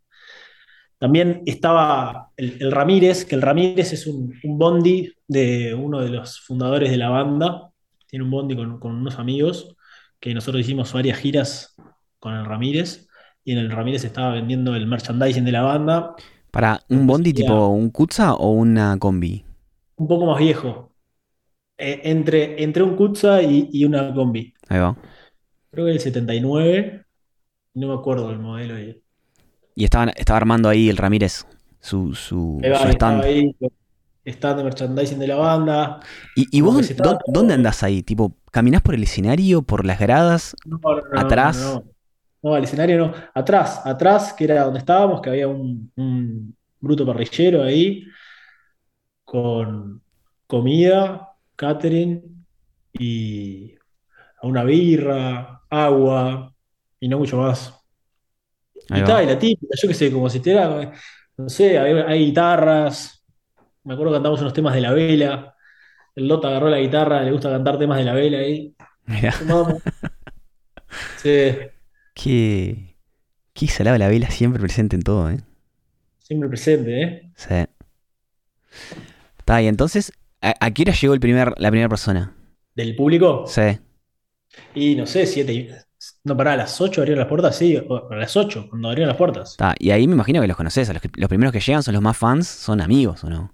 [0.97, 6.09] También estaba el, el Ramírez, que el Ramírez es un, un bondi de uno de
[6.09, 7.69] los fundadores de la banda.
[8.07, 9.75] Tiene un bondi con, con unos amigos
[10.19, 11.75] que nosotros hicimos varias giras
[12.19, 13.07] con el Ramírez.
[13.43, 16.15] Y en el Ramírez estaba vendiendo el merchandising de la banda.
[16.49, 19.43] ¿Para un bondi tipo un Kutza o una combi?
[19.97, 20.91] Un poco más viejo.
[21.77, 24.53] Eh, entre, entre un Kutza y, y una combi.
[24.69, 24.95] Ahí va.
[25.71, 27.05] Creo que el 79.
[27.75, 28.75] No me acuerdo del modelo.
[28.75, 29.01] ahí.
[29.75, 31.45] Y estaban, estaba armando ahí el Ramírez
[31.79, 33.23] su, su, va, su estaba stand.
[33.23, 33.55] ahí,
[34.25, 35.99] stand de merchandising de la banda.
[36.35, 38.01] ¿Y, y vos dónde, estaba dónde todo- andás ahí?
[38.03, 40.55] Tipo, ¿caminás por el escenario, por las gradas?
[40.65, 41.57] No, no, no, ¿Atrás?
[41.57, 41.83] No, no.
[42.41, 43.13] No, al escenario no.
[43.33, 48.03] Atrás, atrás, que era donde estábamos, que había un, un bruto parrillero ahí,
[49.25, 50.03] con
[50.47, 52.45] comida, catering
[52.93, 53.75] y
[54.43, 56.53] una birra, agua
[56.99, 57.73] y no mucho más.
[58.91, 59.23] Y Ahí está, va.
[59.23, 60.91] y la típica, yo qué sé, como si te era,
[61.37, 63.23] no sé, hay, hay guitarras.
[63.83, 65.55] Me acuerdo que cantamos unos temas de la vela.
[66.15, 68.75] El Lota agarró la guitarra, le gusta cantar temas de la vela ahí.
[69.07, 69.33] Mirá.
[71.15, 71.31] Sí,
[72.13, 72.97] qué,
[73.53, 75.39] qué salada la vela siempre presente en todo, ¿eh?
[76.19, 77.31] siempre presente, ¿eh?
[77.35, 77.55] Sí.
[79.45, 82.35] Está, y entonces, ¿a, a qué hora llegó el primer, la primera persona?
[82.73, 83.43] Del público.
[83.45, 83.77] Sí.
[84.73, 85.53] Y no sé, siete.
[85.53, 85.69] y-
[86.23, 89.17] No, pará, a las 8 abrieron las puertas, sí, a las 8, cuando abrieron las
[89.17, 89.51] puertas.
[89.51, 90.89] Está, y ahí me imagino que los conoces.
[90.91, 93.53] Los, que- los primeros que llegan son los más fans, son amigos, ¿o no?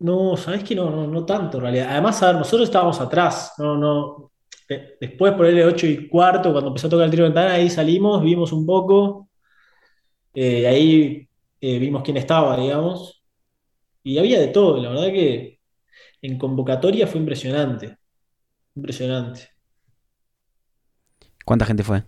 [0.00, 1.88] No, sabés que no, no, no tanto en realidad.
[1.90, 4.32] Además, a ver, nosotros estábamos atrás, no, no.
[4.68, 7.54] de- después por el 8 y cuarto, cuando empezó a tocar el trío de ventana,
[7.54, 9.28] ahí salimos, vimos un poco,
[10.34, 11.28] eh, ahí
[11.60, 13.19] eh, vimos quién estaba, digamos,
[14.02, 15.60] y había de todo, la verdad que
[16.22, 17.98] en convocatoria fue impresionante,
[18.76, 19.50] impresionante.
[21.44, 22.04] ¿Cuánta gente fue?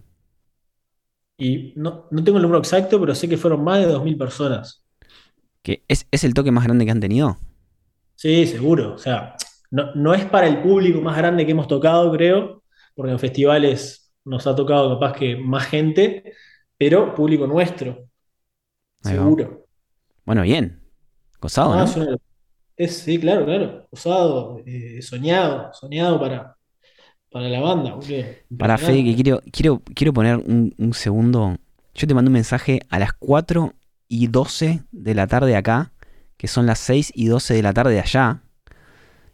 [1.37, 4.85] Y no, no tengo el número exacto, pero sé que fueron más de 2.000 personas.
[5.63, 7.37] ¿Que es, ¿Es el toque más grande que han tenido?
[8.15, 8.95] Sí, seguro.
[8.95, 9.37] O sea,
[9.71, 12.63] no, no es para el público más grande que hemos tocado, creo,
[12.95, 16.35] porque en festivales nos ha tocado capaz que más gente,
[16.79, 18.09] pero público nuestro,
[19.05, 19.37] Ahí va.
[19.37, 19.67] seguro.
[20.27, 20.82] Bueno, bien.
[21.43, 21.85] Gozado, Ah, ¿no?
[21.85, 22.17] es una-
[22.77, 23.87] es- sí, claro, claro.
[23.91, 26.57] Usado, eh, soñado, soñado para,
[27.31, 27.99] para la banda.
[28.57, 31.57] Para Fede, que quiero, quiero, quiero poner un, un segundo.
[31.95, 33.75] Yo te mandé un mensaje a las 4
[34.09, 35.93] y 12 de la tarde acá,
[36.37, 38.43] que son las 6 y 12 de la tarde de allá.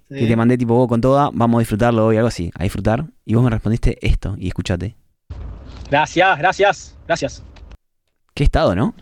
[0.08, 0.14] Sí.
[0.20, 3.04] Que te mandé tipo, "Oh, con toda, vamos a disfrutarlo hoy, algo así, a disfrutar.
[3.26, 4.96] Y vos me respondiste esto, y escúchate.
[5.90, 7.42] Gracias, gracias, gracias.
[8.34, 8.94] Qué estado, ¿no?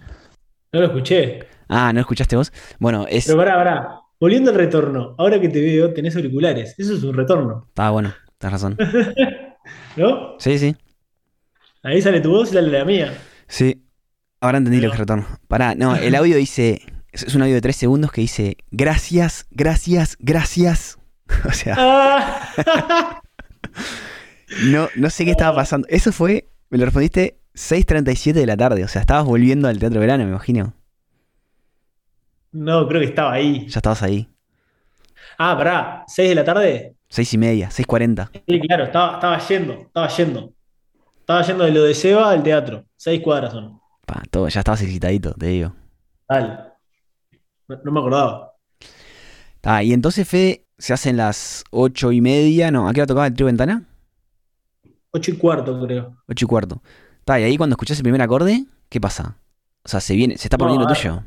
[0.72, 1.40] No lo escuché.
[1.68, 2.52] Ah, ¿no escuchaste vos?
[2.78, 3.26] Bueno, es.
[3.26, 4.00] Pero pará, pará.
[4.18, 6.74] Volviendo al retorno, ahora que te veo, tenés auriculares.
[6.78, 8.76] Eso es un retorno, Estaba bueno, tenés razón.
[9.96, 10.36] ¿no?
[10.38, 10.74] Sí, sí.
[11.82, 13.12] Ahí sale tu voz y sale la mía.
[13.48, 13.82] Sí.
[14.40, 15.26] Ahora entendí lo Pero- que es retorno.
[15.48, 16.80] Pará, no, el audio dice.
[17.12, 18.56] Es un audio de 3 segundos que dice.
[18.70, 20.98] Gracias, gracias, gracias.
[21.48, 23.20] O sea, Ah.
[24.70, 25.86] No, no sé qué estaba pasando.
[25.90, 28.84] Eso fue, me lo respondiste 6.37 de la tarde.
[28.84, 30.74] O sea, estabas volviendo al Teatro Verano, me imagino.
[32.56, 33.66] No, creo que estaba ahí.
[33.68, 34.28] Ya estabas ahí.
[35.38, 36.96] Ah, pará, ¿6 de la tarde?
[37.08, 38.30] Seis y media, 6.40.
[38.48, 40.52] Sí, claro, estaba, estaba yendo, estaba yendo.
[41.20, 42.84] Estaba yendo de lo de Seba al teatro.
[42.96, 43.80] Seis cuadras son.
[44.06, 45.74] Pa, todo, ya estabas excitadito, te digo.
[46.28, 46.74] Dale.
[47.68, 48.52] No, no me acordaba.
[49.62, 52.70] Ah, y entonces, Fede, se hacen las ocho y media.
[52.70, 53.84] No, ¿a qué hora tocaba el trío ventana?
[55.12, 56.16] Ocho y cuarto, creo.
[56.28, 56.82] Ocho y cuarto.
[57.20, 59.38] Está, y ahí cuando escuchás el primer acorde, ¿qué pasa?
[59.84, 60.96] O sea, se viene, se está No, poniendo ver.
[60.96, 61.22] tuyo.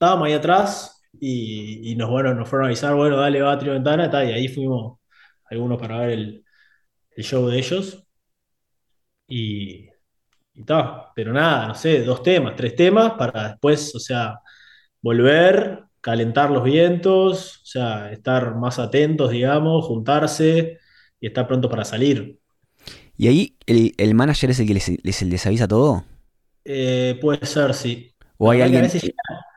[0.00, 3.58] Estábamos ahí atrás y, y nos, bueno, nos fueron a avisar, bueno, dale, va a
[3.58, 4.98] Trio Ventana, tal, y ahí fuimos
[5.50, 6.44] algunos para ver el,
[7.16, 8.04] el show de ellos.
[9.28, 9.88] Y,
[10.54, 14.40] y ta, pero nada, no sé, dos temas, tres temas para después, o sea,
[15.02, 20.78] volver, calentar los vientos, o sea, estar más atentos, digamos, juntarse
[21.20, 22.38] y estar pronto para salir.
[23.16, 26.04] Y ahí el, el manager es el que les, les, les avisa todo.
[26.64, 28.14] Eh, puede ser, sí.
[28.38, 29.12] O hay a alguien, veces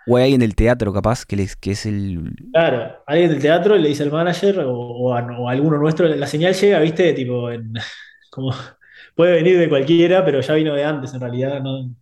[0.05, 2.35] o hay alguien del teatro capaz que, les, que es el.
[2.51, 6.07] Claro, alguien del teatro le dice al manager o, o a, o a alguno nuestro,
[6.07, 7.73] la señal llega, viste, tipo, en-
[8.31, 8.51] como
[9.15, 11.95] puede venir de cualquiera, pero ya vino de antes en realidad, ¿no?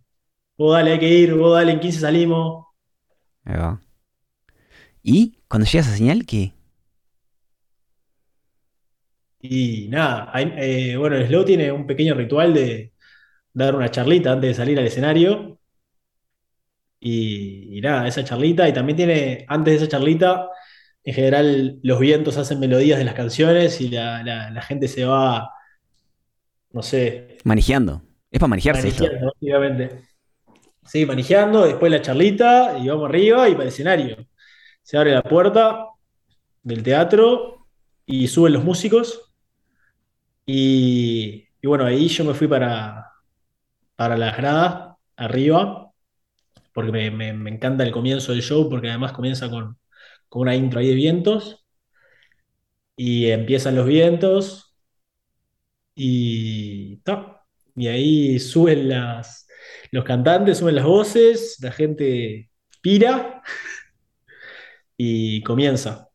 [0.58, 2.66] Vos dale, hay que ir, vos dale, en 15 salimos.
[3.44, 3.80] Ahí va.
[5.02, 6.52] Y cuando llega esa señal, ¿qué?
[9.40, 12.92] Y nada, hay- eh, bueno, el Slow tiene un pequeño ritual de
[13.54, 15.60] dar una charlita antes de salir al escenario.
[17.02, 20.48] Y, y nada, esa charlita, y también tiene, antes de esa charlita,
[21.04, 25.04] en general los vientos hacen melodías de las canciones y la, la- la gente se
[25.04, 25.50] va,
[26.72, 28.02] no sé, Manejeando.
[28.30, 29.04] Es para manejarse esto.
[29.04, 30.02] Manejando, básicamente.
[30.84, 34.16] Sí, manejando, después la charlita y vamos arriba y para el escenario.
[34.82, 35.86] Se abre la puerta
[36.62, 37.68] del teatro
[38.06, 39.32] y suben los músicos.
[40.46, 43.12] Y, y bueno, ahí yo me fui para,
[43.96, 45.81] para las gradas, arriba,
[46.74, 49.78] porque me, me- me encanta el comienzo del show, porque además comienza con,
[50.28, 51.64] con una intro ahí de vientos.
[52.96, 54.74] Y empiezan los vientos
[55.94, 57.42] y ta.
[57.76, 59.46] Y ahí suben las,
[59.90, 62.50] los cantantes, suben las voces, la gente
[62.82, 63.42] pira
[64.96, 66.08] y comienza.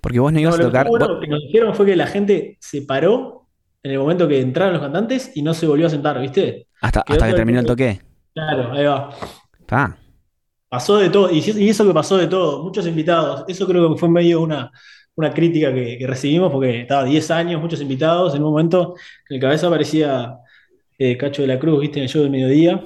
[0.00, 0.86] Porque vos no No, ibas a lo que tocar.
[0.88, 3.48] bueno vos- que nos dijeron fue que la gente se paró
[3.82, 6.68] en el momento que entraron los cantantes y no se volvió a sentar, ¿viste?
[6.80, 8.00] hasta, hasta que terminó el toque.
[8.34, 9.10] Claro, ahí va.
[9.70, 9.96] Ah,
[10.68, 13.44] Pasó de todo, y eso que pasó de todo, muchos invitados.
[13.48, 14.70] Eso creo que fue medio una,
[15.14, 18.34] una crítica que, que recibimos porque estaba 10 años, muchos invitados.
[18.34, 18.94] En un momento
[19.28, 20.38] en el cabeza aparecía
[20.98, 21.98] eh, Cacho de la Cruz, ¿viste?
[21.98, 22.82] En el show del mediodía.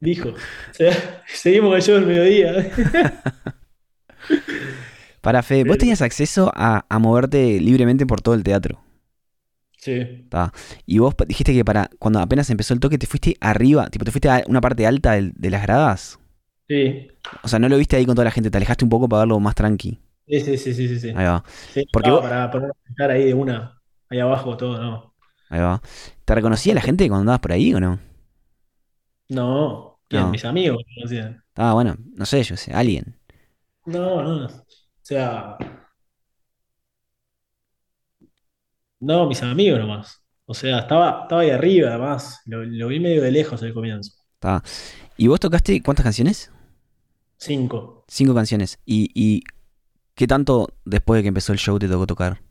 [0.00, 0.34] Dijo,
[1.26, 2.70] seguimos con el show del mediodía.
[5.20, 8.83] para Fede, vos tenías acceso a, a moverte libremente por todo el teatro.
[9.84, 9.94] Sí,
[10.28, 10.52] Ta.
[10.86, 14.10] Y vos dijiste que para cuando apenas empezó el toque te fuiste arriba, tipo te
[14.10, 16.18] fuiste a una parte alta del- de, las gradas.
[16.68, 17.08] sí,
[17.44, 19.20] O sea, no lo viste ahí con toda la gente, te alejaste un poco para
[19.20, 20.00] verlo más tranqui.
[20.26, 21.08] sí, sí, sí, sí, sí.
[21.14, 24.78] Ahí va, Sí, Porque no, vos- para poner estar ahí de una, ahí abajo todo,
[24.80, 25.14] no.
[25.48, 25.80] ahí va.
[26.24, 27.98] ¿Te reconocía la gente cuando andabas por ahí o no?
[29.28, 30.00] No.
[30.10, 30.30] No.
[30.30, 31.44] Mis amigos me conocían.
[31.56, 33.16] Ah, bueno, no sé, yo sé, alguien.
[33.86, 34.46] No, no.
[34.46, 34.50] O
[35.02, 35.56] sea.
[39.04, 40.22] No, mis amigos nomás.
[40.46, 42.40] O sea, estaba, estaba ahí arriba, además.
[42.46, 44.12] Lo, lo vi medio de lejos al comienzo.
[44.38, 44.62] Ta.
[45.16, 46.50] ¿Y vos tocaste cuántas canciones?
[47.38, 48.04] Cinco.
[48.08, 48.78] Cinco canciones.
[48.84, 49.42] ¿Y, y
[50.14, 52.42] qué tanto después de que empezó el show te tocó tocar?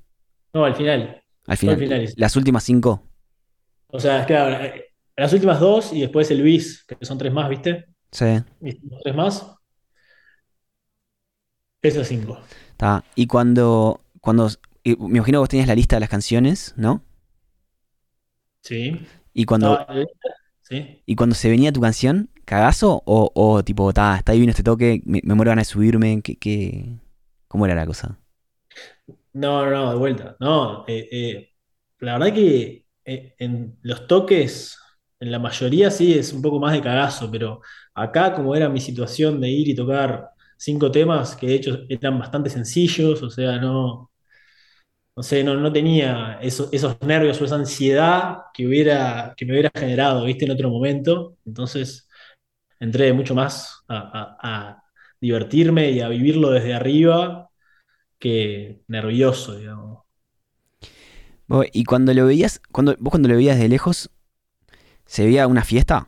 [0.53, 1.21] No, al final.
[1.47, 2.01] Al Fue al final.
[2.01, 2.13] final.
[2.15, 3.03] Las últimas cinco.
[3.87, 4.85] O sea, es claro, eh,
[5.15, 7.85] las últimas dos y después el bis, que son tres más, ¿viste?
[8.11, 8.25] Sí.
[8.59, 8.81] ¿Viste?
[9.03, 9.45] Tres más.
[11.81, 12.39] Esas cinco.
[12.77, 13.03] Ta.
[13.15, 14.49] Y cuando, cuando,
[14.85, 17.03] me imagino que vos tenías la lista de las canciones, ¿no?
[18.61, 19.07] Sí.
[19.33, 19.79] Y cuando,
[20.61, 21.03] Sí.
[21.05, 23.03] y cuando se venía tu canción, ¿cagazo?
[23.05, 26.97] O, o tipo, está divino este toque, me, me muero ganas de subirme, ¿qué, qué?
[27.47, 28.17] ¿Cómo era la cosa?
[29.33, 30.35] No, no, no, de vuelta.
[30.39, 31.49] No, eh, eh,
[31.99, 34.77] la verdad que eh, en los toques,
[35.19, 37.61] en la mayoría sí es un poco más de cagazo, pero
[37.95, 42.19] acá como era mi situación de ir y tocar cinco temas, que de hecho eran
[42.19, 44.11] bastante sencillos, o sea, no,
[45.15, 49.53] no sé, no, no tenía esos, esos nervios o esa ansiedad que hubiera, que me
[49.53, 51.37] hubiera generado, viste, en otro momento.
[51.45, 52.07] Entonces
[52.79, 54.83] entré mucho más a, a- a
[55.21, 57.49] divertirme y a vivirlo desde arriba
[58.19, 60.03] que nervioso, digamos.
[61.71, 64.09] Y cuando lo veías, cuando, vos cuando lo veías de lejos,
[65.05, 66.07] ¿se veía una fiesta?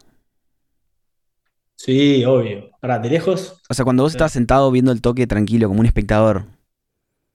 [1.78, 2.72] Sí, obvio.
[2.82, 4.14] Para, de lejos, O sea, cuando vos Sí.
[4.14, 6.48] estabas sentado viendo el toque tranquilo como un espectador,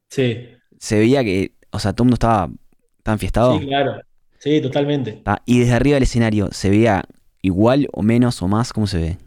[0.09, 0.57] sí.
[0.79, 2.51] se veía que, o sea, todo el mundo estaba
[2.99, 3.63] ¿Estaba enfiestado?
[3.63, 4.01] Sí, claro.
[4.39, 5.27] Sí, totalmente.
[5.27, 7.05] Ah, y desde arriba del escenario, ¿se veía
[7.43, 8.73] igual o menos o más?
[8.73, 9.19] ¿Cómo se ve?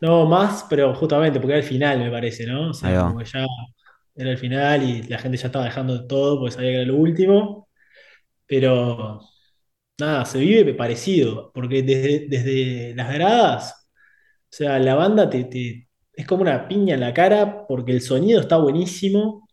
[0.00, 2.70] No, más, pero justamente porque era el final, me parece, ¿no?
[2.70, 3.46] O sea, como que ya
[4.14, 6.96] era el final y la gente ya estaba dejando todo porque sabía que era lo
[6.96, 7.68] último.
[8.46, 9.20] Pero
[9.98, 13.88] nada, se vive parecido, porque desde, desde las gradas,
[14.26, 18.02] o sea, la banda te, te- es como una piña en la cara porque el
[18.02, 19.48] sonido está buenísimo,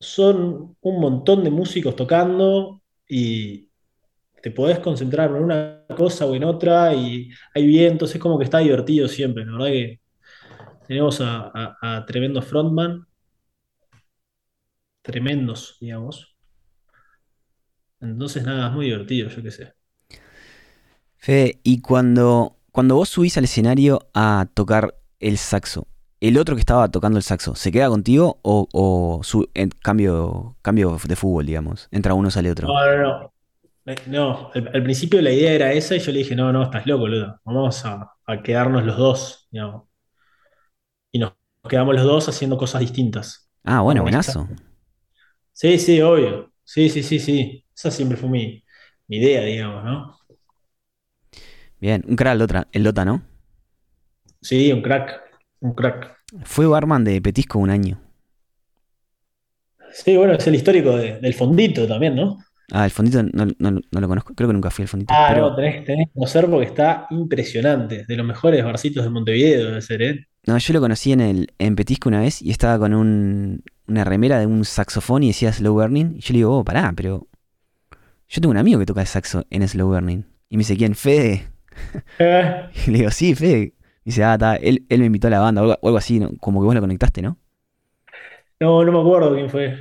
[0.00, 3.68] son un montón de músicos tocando y
[4.42, 8.44] te podés concentrar en una cosa o en otra y hay vientos, es como que
[8.44, 10.00] está divertido siempre, la verdad que
[10.86, 13.06] tenemos a, tremendos frontman,
[15.02, 16.34] tremendos, digamos.
[18.00, 19.74] Entonces nada, es muy divertido, yo qué sé.
[21.16, 25.86] Fede, y cuando, cuando vos subís al escenario a tocar el saxo,
[26.20, 30.56] ¿el otro que estaba tocando el saxo se queda contigo o, o su- en cambio,
[30.62, 31.88] cambio de fútbol, digamos?
[31.90, 32.68] Entra uno, sale otro.
[32.68, 33.34] No, no, no.
[33.86, 36.64] Eh, No, al, al principio la idea era esa y yo le dije, no, no,
[36.64, 37.40] estás loco, Ludo.
[37.44, 39.84] Vamos a, a quedarnos los dos, digamos.
[41.12, 41.34] Y nos
[41.68, 43.48] quedamos los dos haciendo cosas distintas.
[43.64, 44.46] Ah, bueno, buenazo.
[45.52, 46.52] Sí, sí, obvio.
[46.64, 47.66] Sí, sí, sí, sí.
[47.74, 48.64] Esa siempre fue mi,
[49.08, 50.16] mi idea, digamos, ¿no?
[51.80, 53.22] Bien, un crack el Dota, el Dota, ¿no?
[54.42, 55.29] Sí, un crack.
[55.60, 56.16] Un crack.
[56.44, 58.00] Fue barman de Petisco un año.
[59.92, 62.38] Sí, bueno, es el histórico de- del fondito también, ¿no?
[62.72, 65.26] Ah, el fondito no, no- no lo conozco, creo que nunca fui al fondito, Ah,
[65.30, 68.04] pero no, tenés, tenés que conocer porque está impresionante.
[68.06, 70.26] De los mejores barcitos de Montevideo, debe ser, ¿eh?
[70.46, 74.04] no, yo lo conocí en el en Petisco una vez y estaba con un, una
[74.04, 77.26] remera de un saxofón y decía Slow Burning y yo le digo, oh, pará, pero
[78.28, 80.94] yo tengo un amigo que toca el saxo en Slow Burning y me dice, ¿quién?
[80.94, 81.48] Fede.
[82.86, 83.74] Y le digo, sí, Fede.
[84.10, 86.20] Dice, ah, está, él, él me invitó a la banda o algo, o algo así,
[86.20, 86.30] ¿no?
[86.38, 87.38] como que vos lo conectaste, ¿no?
[88.60, 89.78] No, no me acuerdo quién fue.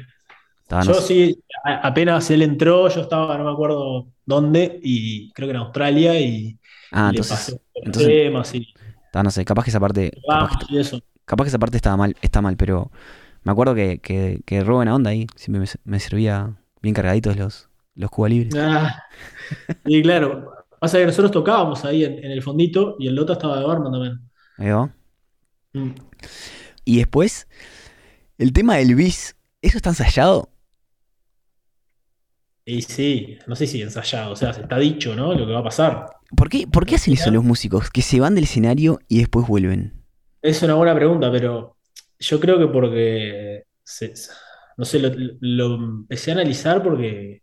[0.70, 1.02] No Yo sé.
[1.02, 5.58] sí, a- apenas él entró, yo estaba, no me acuerdo dónde, y creo que en
[5.58, 6.60] Australia, y,
[6.92, 8.68] Ah, y le pasé entonces, entonces, temas y
[9.24, 11.00] no sé, capaz que esa parte, capaz que, eso.
[11.26, 12.92] capaz que esa parte estaba mal, está mal, pero
[13.44, 17.38] me acuerdo que, que, que re buena onda ahí, siempre me, me servía bien cargaditos
[17.38, 18.56] los, los Cuba libres.
[18.56, 18.90] Ah,
[19.86, 23.60] y claro, pasa que nosotros tocábamos ahí en, en el fondito, y el Lota estaba
[23.60, 24.20] de barman también.
[24.58, 24.94] Ahí va.
[25.74, 25.92] Mm.
[26.86, 27.48] Y después,
[28.38, 30.50] el tema del bis, ¿eso está ensayado?
[32.66, 35.34] Y sí, no sé si ensayado, o sea, se está dicho, ¿no?
[35.34, 36.06] Lo que va a pasar.
[36.36, 37.90] ¿Por qué, por qué hacen eso los músicos?
[37.90, 40.04] Que se van del escenario y después vuelven.
[40.42, 41.78] Es una buena pregunta, pero
[42.20, 44.14] yo creo que porque, se-
[44.78, 45.10] no sé, lo,
[45.42, 47.42] lo empecé a analizar porque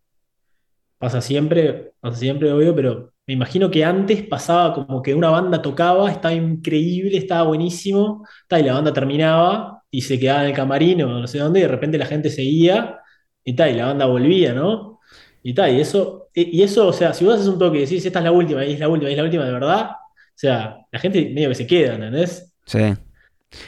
[0.99, 5.61] pasa siempre, pasa siempre, obvio, pero me imagino que antes pasaba como que una banda
[5.63, 11.03] tocaba, estaba increíble, estaba buenísimo, y la banda terminaba y se quedaba en el camarín
[11.03, 12.99] o no sé dónde, y de repente la gente seguía
[13.45, 15.01] y tal, y la banda volvía, ¿no?
[15.43, 18.05] Y tal, y eso, y eso, o sea, si vos haces un toque y decís,
[18.05, 20.39] esta es la última, y es la última, y es la última de verdad, o
[20.39, 22.53] sea, la gente medio que se queda, ¿entendés?
[22.67, 22.81] Sí.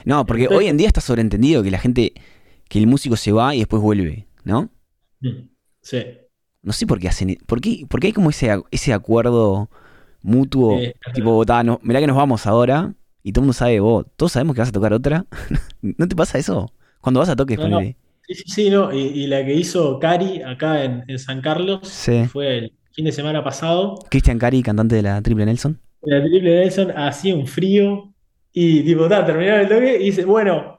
[0.04, 2.12] No, porque Entonces- hoy en día está sobreentendido que la gente,
[2.68, 4.70] que el músico se va y después vuelve, ¿no?
[5.20, 5.48] Mm,
[5.80, 6.04] Sí.
[6.62, 9.70] No sé por qué hacen, por qué, por qué hay como ese, ese acuerdo
[10.22, 13.80] mutuo, Eh, tipo, "Ta, no, mirá que nos vamos ahora, y todo el mundo sabe,
[13.80, 15.26] vos, todos sabemos que vas a tocar otra.
[15.82, 16.72] ¿No te pasa eso?
[17.00, 17.80] Cuando vas a toques, No, no.
[18.26, 18.92] Sí, sí, sí, no.
[18.92, 22.26] Y, y la que hizo Cari acá en, en San Carlos Sí.
[22.26, 23.94] fue el fin de semana pasado.
[24.10, 25.80] Cristian Cari, cantante de la Triple Nelson.
[26.02, 28.12] La triple Nelson hacía un frío
[28.52, 30.77] y tipo, ta, terminaron el toque y dice, bueno,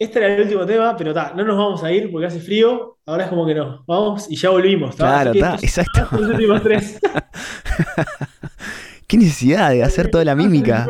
[0.00, 2.98] este era el último tema, pero ta, no nos vamos a ir porque hace frío,
[3.06, 4.96] ahora es como que nos vamos y ya volvimos.
[4.96, 6.08] Claro, estos exacto.
[6.18, 6.98] los últimos tres.
[9.06, 10.86] ¿Qué necesidad de hacer toda la mímica?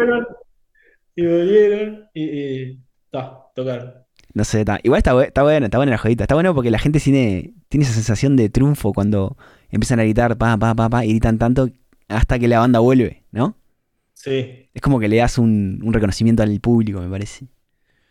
[1.16, 3.94] Y volvieron y, y ta, tocaron.
[4.33, 6.25] No sé, ta- igual está, está bueno, está buena la jodita.
[6.25, 9.37] Está bueno porque la gente tiene, tiene esa sensación de triunfo cuando
[9.70, 11.68] empiezan a gritar pa, pa, pa, pa, y gritan tanto
[12.09, 13.57] hasta que la banda vuelve, ¿no?
[14.14, 17.46] Sí, Es como que le das un, un reconocimiento al público, me parece.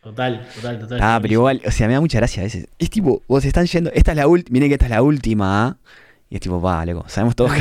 [0.01, 1.01] Total, total, total.
[1.01, 2.67] Ah, pero igual, o sea, me da mucha gracia a veces.
[2.77, 5.65] Es tipo, vos están yendo, esta es la última, miren que esta es la última,
[5.67, 5.77] ¿ah?
[6.29, 7.59] Y es tipo, va, loco, sabemos todos que.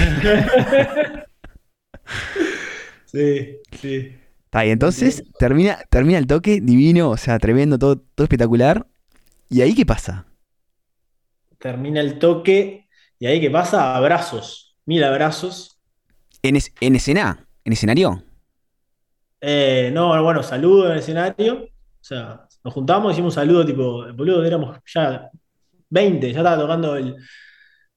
[3.04, 4.24] Sí, sí.
[4.46, 8.86] Está, y entonces termina, termina el toque, divino, o sea, tremendo, todo, todo espectacular.
[9.50, 10.26] ¿Y ahí qué pasa?
[11.58, 12.88] termina el toque
[13.18, 15.80] y ahí qué pasa, abrazos, mil abrazos.
[16.42, 17.46] ¿En, es- en escena?
[17.64, 18.22] ¿En escenario?
[19.40, 21.68] Eh, no, bueno, saludo en el escenario.
[22.00, 25.30] O sea, nos juntamos, hicimos un saludo tipo, boludo, éramos ya
[25.90, 27.16] 20, ya estaba tocando el,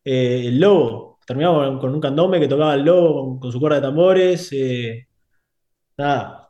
[0.04, 1.20] eh, el lobo.
[1.26, 4.49] Terminamos con, con un candombe que tocaba el lobo con, con su cuerda de tambores.
[4.54, 5.08] eh,
[5.97, 6.49] nada.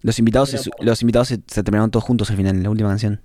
[0.00, 2.88] Los invitados, se, los invitados se, se terminaron todos juntos al final, en la última
[2.88, 3.22] canción.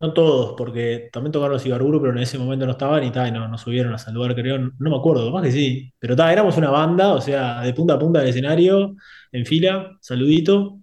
[0.00, 3.26] No todos, porque también tocaron los Ibarburu, pero en ese momento no estaban y, ta,
[3.26, 4.56] y no, nos subieron a saludar, creo.
[4.58, 5.92] No, no me acuerdo, más que sí.
[5.98, 8.94] Pero ta, éramos una banda, o sea, de punta a punta del escenario,
[9.32, 10.78] en fila, saludito.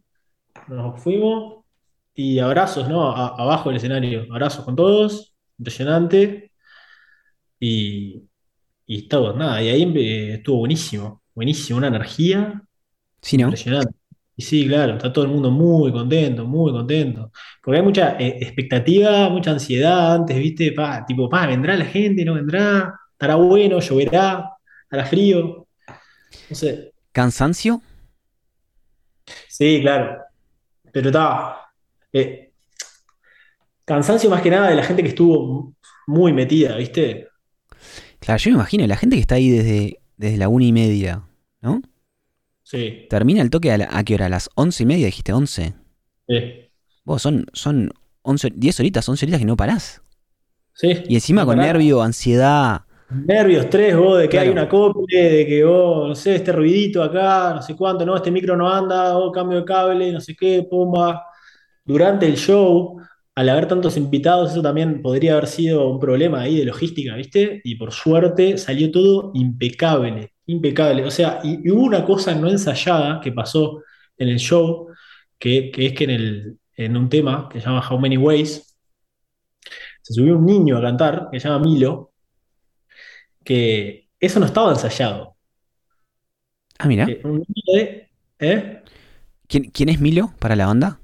[0.67, 1.54] Nos fuimos
[2.15, 3.11] y abrazos, ¿no?
[3.15, 6.51] A- abajo del escenario, abrazos con todos, impresionante.
[7.59, 8.23] Y,
[8.87, 12.63] y estaba, nada, y ahí eh, estuvo buenísimo, buenísimo, una energía
[13.21, 13.57] Sí, ¿no?
[13.57, 13.93] impresionante.
[14.37, 17.31] Y sí, claro, está todo el mundo muy contento, muy contento.
[17.63, 20.73] Porque hay mucha eh, expectativa, mucha ansiedad antes, ¿viste?
[20.73, 22.25] Pa, tipo, pa, ¿vendrá la gente?
[22.25, 22.93] ¿No vendrá?
[23.13, 23.79] ¿Estará bueno?
[23.81, 24.51] ¿Lloverá?
[24.91, 25.67] ¿Hará frío?
[26.49, 26.93] No sé.
[27.13, 27.81] ¿Cansancio?
[29.47, 30.21] Sí, claro.
[30.91, 31.64] Pero está.
[32.19, 32.51] Eh,
[33.85, 35.73] cansancio más que nada de la gente que estuvo
[36.07, 37.27] muy metida, ¿viste?
[38.19, 41.23] Claro, yo me imagino, la gente que está ahí desde, desde la una y media,
[41.61, 41.81] ¿no?
[42.63, 43.05] Sí.
[43.09, 44.25] Termina el toque a, la- ¿a qué hora?
[44.25, 45.05] ¿A las once y media?
[45.05, 45.73] Dijiste once.
[46.27, 46.69] Sí.
[47.03, 47.91] Vos, son, son
[48.23, 50.01] 11, 10 horitas, 11 horitas que no parás.
[50.73, 51.03] Sí.
[51.07, 52.81] Y encima No con nervio, ansiedad.
[53.09, 54.45] Nervios, tres, vos, de que Claro.
[54.45, 58.15] hay una acople, de que vos, no sé, este ruidito acá, no sé cuánto, no,
[58.15, 61.23] este micro no anda, o cambio de cable, no sé qué, pomba.
[61.85, 62.99] Durante el show,
[63.35, 67.61] al haber tantos invitados, eso también podría haber sido un problema ahí de logística, ¿viste?
[67.63, 71.05] Y por suerte salió todo impecable, impecable.
[71.05, 73.81] O sea, y, y hubo una cosa no ensayada que pasó
[74.17, 74.87] en el show,
[75.37, 78.75] que, que es que en, el, en un tema que se llama How Many Ways,
[80.01, 82.11] se subió un niño a cantar, que se llama Milo
[83.43, 85.35] que eso no estaba ensayado.
[86.79, 87.05] Ah, mira.
[87.05, 88.09] Que un niño de-
[88.39, 88.81] ¿eh?
[89.47, 90.99] ¿Quién, quién es Milo para la banda?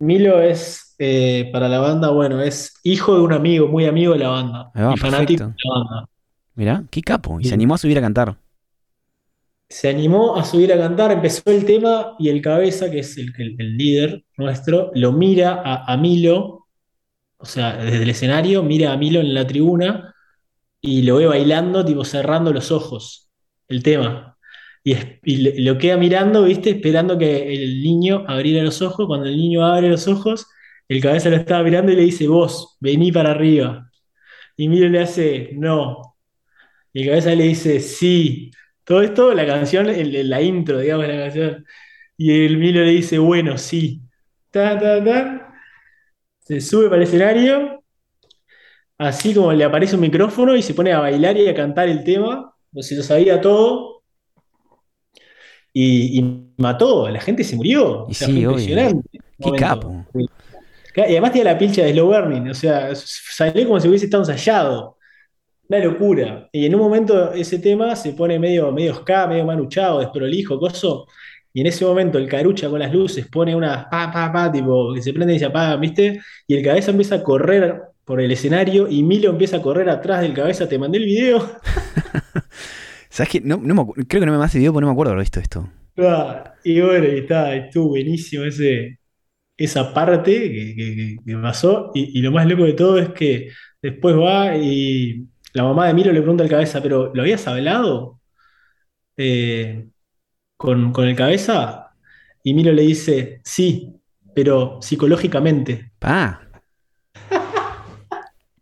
[0.00, 4.18] Milo es, eh, para la banda, bueno, es hijo de un amigo, muy amigo de
[4.20, 5.44] la banda, y fanático perfecto.
[5.44, 6.08] de la banda.
[6.56, 7.40] Mirá, qué capo.
[7.40, 8.36] Y se animó a subir a cantar.
[9.70, 13.32] Se animó a subir a cantar, empezó el tema y el cabeza, que es el,
[13.38, 16.66] el- el líder nuestro, lo mira a, a Milo,
[17.38, 20.14] o sea, desde el escenario, mira a Milo en la tribuna
[20.80, 23.30] y lo ve bailando, tipo cerrando los ojos,
[23.68, 24.27] el tema.
[25.24, 26.70] Y, lo queda mirando, ¿viste?
[26.70, 29.06] Esperando que el niño abriera los ojos.
[29.06, 30.46] Cuando el niño abre los ojos,
[30.88, 33.90] el cabeza lo estaba mirando y le dice, vos, vení para arriba.
[34.56, 36.16] Y Milo le hace, no.
[36.92, 38.50] Y el cabeza le dice, sí.
[38.84, 41.64] Todo esto, la canción, el- la intro, digamos, la canción.
[42.16, 44.02] Y el Milo le dice, bueno, sí.
[44.50, 45.54] Ta, ta, ta.
[46.40, 47.84] Se sube para el escenario,
[48.98, 52.04] así como le aparece un micrófono y se pone a bailar y a cantar el
[52.04, 52.54] tema.
[52.72, 53.97] Pues se lo sabía todo.
[55.80, 58.06] Y, y mató, la gente se murió.
[58.08, 58.50] Y O sea, sí, fue obvio.
[58.50, 59.08] impresionante.
[59.40, 60.04] Qué capo.
[60.12, 64.24] Y además tiene la pilcha de slow burning, o sea, salió como si hubiese estado
[64.24, 64.96] ensayado.
[65.68, 66.48] Una locura.
[66.50, 71.06] Y en un momento ese tema se pone medio, medio ska, medio manuchado, desprolijo, coso.
[71.52, 74.92] Y en ese momento el carucha con las luces pone unas pa, pa, pa, tipo,
[74.92, 76.20] que se prenden y se apagan, ¿viste?
[76.48, 80.22] Y el cabeza empieza a correr por el escenario y Milo empieza a correr atrás
[80.22, 80.68] del cabeza.
[80.68, 81.48] Te mandé el video.
[83.18, 83.40] ¿Sabes qué?
[83.40, 85.24] No, no me acu- creo que no me mandaste video porque no me acuerdo haber
[85.24, 85.68] visto esto.
[85.98, 89.00] Ah, Y bueno, y está, estuvo buenísimo ese,
[89.56, 91.90] esa parte que, que- que- que pasó.
[91.94, 93.50] Y, y lo más loco de todo es que
[93.82, 98.20] después va y la mamá de Milo le pregunta al cabeza, ¿pero lo habías hablado
[99.16, 99.88] eh,
[100.56, 101.90] con, con el cabeza?
[102.44, 103.94] Y Milo le dice, sí,
[104.34, 105.92] pero psicológicamente.
[105.98, 106.42] Pa.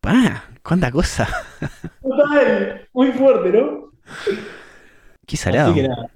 [0.01, 0.45] Pa.
[0.63, 1.29] ¿Cuánta cosa?
[2.03, 3.86] Total, muy fuerte, ¿no?
[5.27, 5.73] Qué salado.
[5.73, 6.11] Así que nada,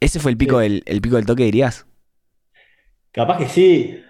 [0.00, 1.84] ¿Ese fue el pico, del, el pico del toque, dirías?
[3.12, 4.02] capaz que sí.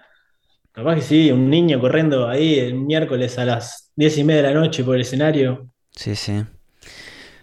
[0.73, 4.53] Capaz que sí, un niño corriendo ahí el miércoles a las diez y media de
[4.53, 5.69] la noche por el escenario.
[5.95, 6.45] Sí, sí.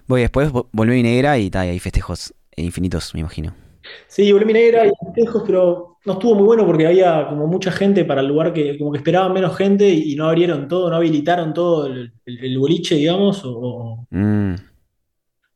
[0.07, 3.55] Voy después, vo- volvió mi negra y, ta, y hay festejos infinitos, me imagino.
[4.09, 8.05] Sí, volví negra y festejos, pero no estuvo muy bueno porque había como mucha gente
[8.05, 11.53] para el lugar que como que esperaban menos gente y, no abrieron todo, no habilitaron
[11.53, 14.57] todo el, el- el boliche, digamos, o- Mm,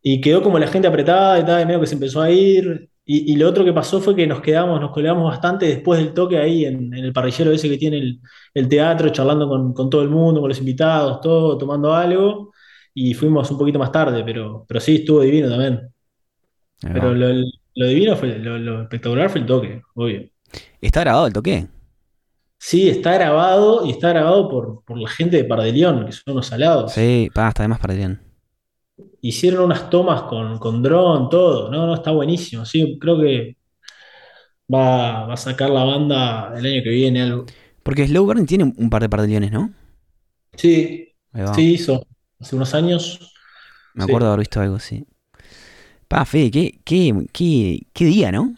[0.03, 2.91] y quedó como la gente apretada y tal, y medio que se empezó a ir.
[3.05, 6.13] Y, y lo otro que pasó fue que nos quedamos, nos colgamos bastante después del
[6.13, 8.21] toque ahí en, en el parrillero ese que tiene el,
[8.55, 12.53] el teatro, charlando con, con todo el mundo, con los invitados, todo, tomando algo.
[12.95, 15.81] Y fuimos un poquito más tarde, pero, pero sí, estuvo divino también.
[16.81, 17.29] Pero lo,
[17.75, 20.29] lo divino fue, lo, lo espectacular fue el toque, obvio.
[20.81, 21.67] ¿Está grabado el toque?
[22.59, 26.47] Sí, está grabado y está grabado por, por la gente de Pardelión, que son unos
[26.47, 26.93] salados.
[26.93, 28.21] Sí, pa, está de más para bien.
[29.21, 31.71] Hicieron unas tomas con, con dron, todo.
[31.71, 32.65] No, no, está buenísimo.
[32.65, 33.57] Sí, creo que
[34.75, 37.53] va, va a sacar la banda el año que viene algo.
[37.83, 39.73] Porque Slow Burning tiene un- par de pardillones, ¿no?
[40.57, 41.15] Sí,
[41.45, 42.03] sí, hizo
[42.39, 43.33] hace unos años.
[43.93, 44.05] Me sí.
[44.05, 45.07] acuerdo de haber visto algo así.
[46.09, 48.55] Pa, Fede, qué, qué, qué, qué día, ¿no?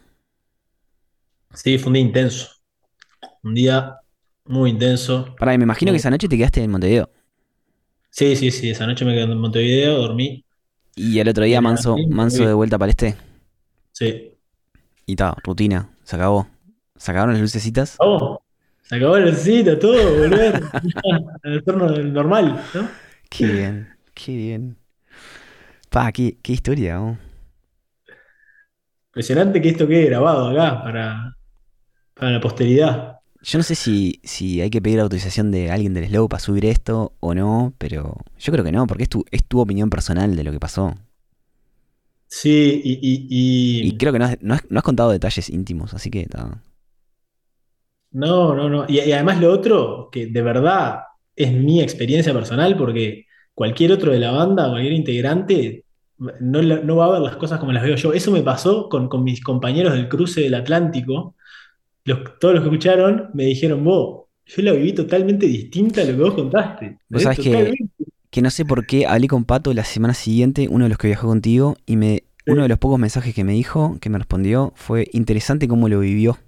[1.54, 2.48] Sí, fue un día intenso.
[3.42, 4.00] Un día
[4.46, 5.36] muy intenso.
[5.38, 7.10] Pará, me imagino que esa noche te quedaste en Montevideo.
[8.10, 10.44] Sí, sí, sí, esa noche me quedé en Montevideo, dormí.
[10.94, 13.16] Y el otro día manso, manso de vuelta para este.
[13.92, 14.34] Sí.
[15.06, 16.48] Y ta, rutina, se acabó.
[16.96, 17.96] Se acabaron las lucecitas.
[17.98, 18.42] Oh,
[18.82, 20.62] se acabó el cita, todo, volver
[21.42, 22.88] al entorno normal, ¿no?
[23.28, 24.76] Qué bien, qué bien.
[25.88, 27.18] Pa, qué, qué historia, ¿no?
[29.10, 31.36] Impresionante que esto quede grabado acá para,
[32.14, 33.19] para la posteridad.
[33.42, 36.66] Yo no sé si, si hay que pedir autorización de alguien del Slow para subir
[36.66, 40.36] esto o no, pero yo creo que no, porque es tu, es tu opinión personal
[40.36, 40.94] de lo que pasó.
[42.28, 45.48] Sí, y, y- y- Y creo que no has, no has- no has contado detalles
[45.50, 46.26] íntimos, así que
[48.12, 48.84] no, no, no.
[48.88, 51.00] Y, y además lo otro, que de verdad
[51.36, 55.84] es mi experiencia personal, porque cualquier otro de la banda, cualquier integrante,
[56.18, 58.12] no, no va a ver las cosas como las veo yo.
[58.12, 61.36] Eso me pasó con, con mis compañeros del cruce del Atlántico.
[62.04, 66.16] Los- todos los que escucharon me dijeron, vos, yo la viví totalmente distinta a lo
[66.16, 66.98] que vos contaste.
[67.08, 67.76] Vos sabés que-.
[68.30, 71.08] Que no sé por qué hablé con Pato la semana siguiente, uno de los que
[71.08, 74.72] viajó contigo, y me uno de los pocos mensajes que me dijo, que me respondió,
[74.76, 76.38] fue interesante cómo lo vivió.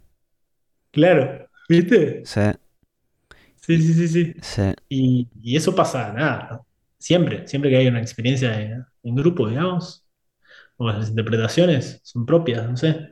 [0.90, 2.30] Claro, ¿viste?
[3.56, 4.34] Sí, sí, sí, sí.
[4.42, 6.62] sea, Y, y eso pasa, nada,
[6.98, 10.04] siempre, siempre que hay una experiencia de- en grupo, digamos,
[10.76, 13.10] o las interpretaciones son propias, no sé.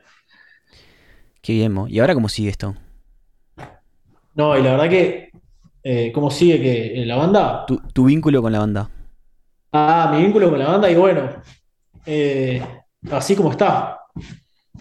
[1.41, 1.87] Qué bien, Mo.
[1.87, 2.75] ¿Y ahora cómo sigue esto?
[4.35, 5.29] No, y la verdad que,
[5.83, 7.65] eh, ¿cómo sigue que la banda?
[7.67, 8.89] Tu, tu vínculo con la banda.
[9.71, 11.29] Ah, mi vínculo con la banda, y bueno,
[12.05, 12.61] eh,
[13.11, 13.99] así como está.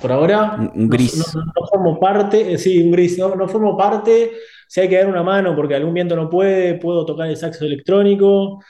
[0.00, 1.16] Por ahora, Un- gris.
[1.16, 4.32] No, no formo parte, eh, sí, un gris, no, no formo parte.
[4.68, 7.64] Si hay que dar una mano porque algún viento no puede, puedo tocar el saxo
[7.66, 8.62] electrónico.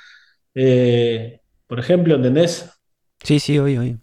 [0.55, 2.71] eh, por ejemplo, ¿entendés?
[3.23, 3.99] Sí, sí, hoy, hoy.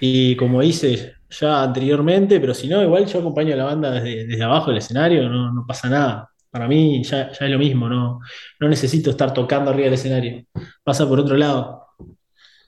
[0.00, 4.26] Y como hice ya anteriormente, pero si no, igual yo acompaño a la banda desde,
[4.26, 6.30] desde abajo del escenario, no, no pasa nada.
[6.50, 8.20] Para mí ya, ya es lo mismo, no,
[8.60, 10.44] no necesito estar tocando arriba del escenario.
[10.84, 11.82] Pasa por otro lado.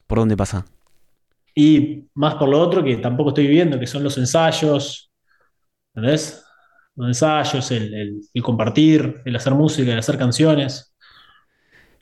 [0.07, 0.65] ¿Por dónde pasa?
[1.55, 5.11] Y más por lo otro que tampoco estoy viviendo, que son los ensayos,
[5.95, 6.45] ¿entendés?
[6.97, 10.95] Los ensayos, el, el- el compartir, el hacer música, el hacer canciones,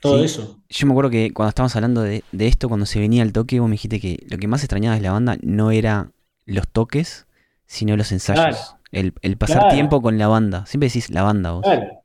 [0.00, 0.24] todo Sí.
[0.24, 0.62] eso.
[0.68, 3.60] Yo me acuerdo que cuando estábamos hablando de, de esto, cuando se venía el toque,
[3.60, 6.10] vos me dijiste que lo que más extrañabas de la banda no era
[6.46, 7.26] los toques,
[7.66, 8.40] sino los ensayos.
[8.44, 8.56] Claro.
[8.92, 9.74] El, el pasar Claro.
[9.74, 10.66] tiempo con la banda.
[10.66, 11.62] Siempre decís la banda vos.
[11.64, 12.02] Claro.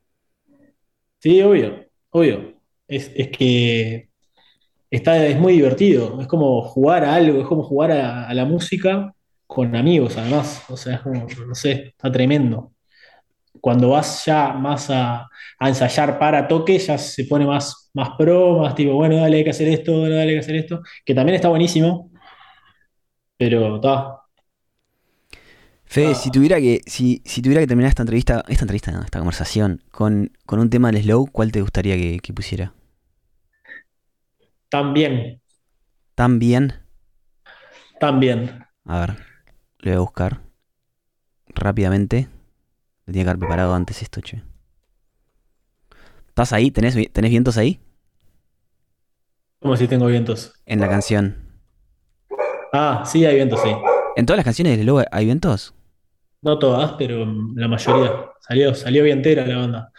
[1.19, 2.55] Sí, obvio, obvio.
[2.87, 4.09] Es, es que
[4.91, 6.21] está, es muy divertido.
[6.21, 9.13] Es como jugar a algo, es como jugar a, a la música
[9.47, 10.63] con amigos, además.
[10.69, 12.73] O sea, es como, no sé, está tremendo.
[13.61, 15.29] Cuando vas ya más a,
[15.59, 19.43] a ensayar para toque, ya se pone más, más pro, más tipo, bueno, dale, hay
[19.43, 20.81] que hacer esto, dale, hay que hacer esto.
[21.05, 22.11] Que también está buenísimo.
[23.37, 24.20] Pero está.
[25.93, 26.15] Fede, Ah.
[26.15, 29.81] si tuviera que, si, si tuviera que terminar esta entrevista, esta entrevista, no, esta conversación,
[29.91, 32.73] con, con un tema del slow, ¿cuál te gustaría que, que pusiera?
[34.69, 35.41] También,
[36.15, 36.73] ¿Tan bien?
[37.99, 38.65] también.
[38.85, 39.09] A ver,
[39.79, 40.41] lo voy a buscar
[41.49, 42.27] rápidamente.
[43.05, 44.41] Le tenía que haber preparado antes esto, che.
[46.29, 46.71] ¿Estás ahí?
[46.71, 47.79] ¿Tenés, ¿Tenés vientos ahí?
[49.59, 50.53] Como si tengo vientos.
[50.65, 51.35] En la canción.
[52.73, 53.69] Ah, sí, hay vientos, sí.
[54.15, 55.73] ¿En todas las canciones del slow hay vientos?
[56.41, 57.25] No todas, pero
[57.55, 58.25] la mayoría.
[58.39, 59.91] Salió, salió bien entera la banda.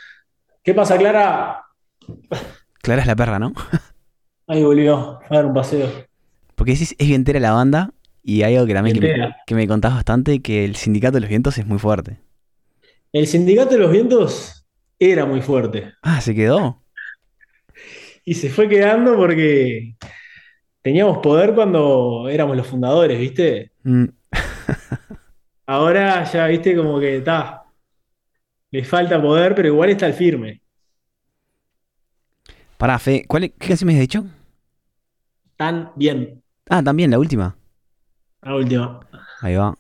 [0.62, 1.62] ¿Qué pasa, Clara?
[2.82, 3.53] Clara es la perra, ¿no?
[4.49, 5.88] Ahí volvió a dar un paseo.
[6.57, 9.68] Porque decís, es vientera la banda y hay algo que también que me, que me
[9.68, 12.18] contás bastante, que el sindicato de los vientos es muy fuerte.
[13.12, 14.66] El sindicato de los vientos
[14.99, 15.93] era muy fuerte.
[16.03, 16.80] Ah, ¿se quedó?
[18.24, 19.97] Y se fue quedando porque
[20.80, 23.72] teníamos poder cuando éramos los fundadores, ¿viste?
[23.82, 24.05] Mm,
[25.67, 26.77] Ahora ya, ¿viste?
[26.77, 27.65] Como que está.
[28.73, 30.61] Le falta poder, pero igual está el firme.
[32.79, 34.25] Pará, Fe, ¿cuál, es- ¿qué canción me has dicho?
[35.57, 36.43] Tan bien.
[36.69, 37.57] Ah, también, la última.
[38.43, 39.01] La última.
[39.41, 39.77] Ahí va.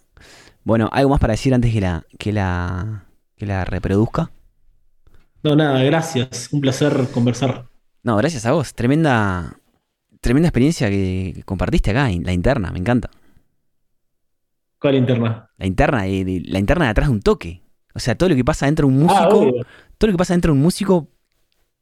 [0.64, 3.06] Bueno, ¿algo más para decir antes que la, que la,
[3.36, 4.30] que la reproduzca?
[5.44, 6.48] No, nada, gracias.
[6.52, 7.68] Un placer conversar.
[8.02, 8.74] No, gracias a vos.
[8.74, 9.58] Tremenda,
[10.20, 13.10] tremenda experiencia que, compartiste acá, la interna, me encanta.
[14.82, 15.48] ¿Cuál interna?
[15.58, 17.62] La interna, de- de- la interna de atrás de un toque.
[17.94, 19.52] O sea, todo lo que pasa dentro de un Ah, músico,
[19.96, 21.08] todo lo que pasa dentro de un músico.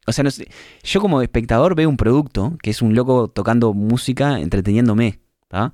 [0.07, 0.49] O sea, no sé,
[0.85, 5.19] yo como espectador veo un producto que es un loco tocando música, entreteniéndome.
[5.49, 5.73] ¿tá?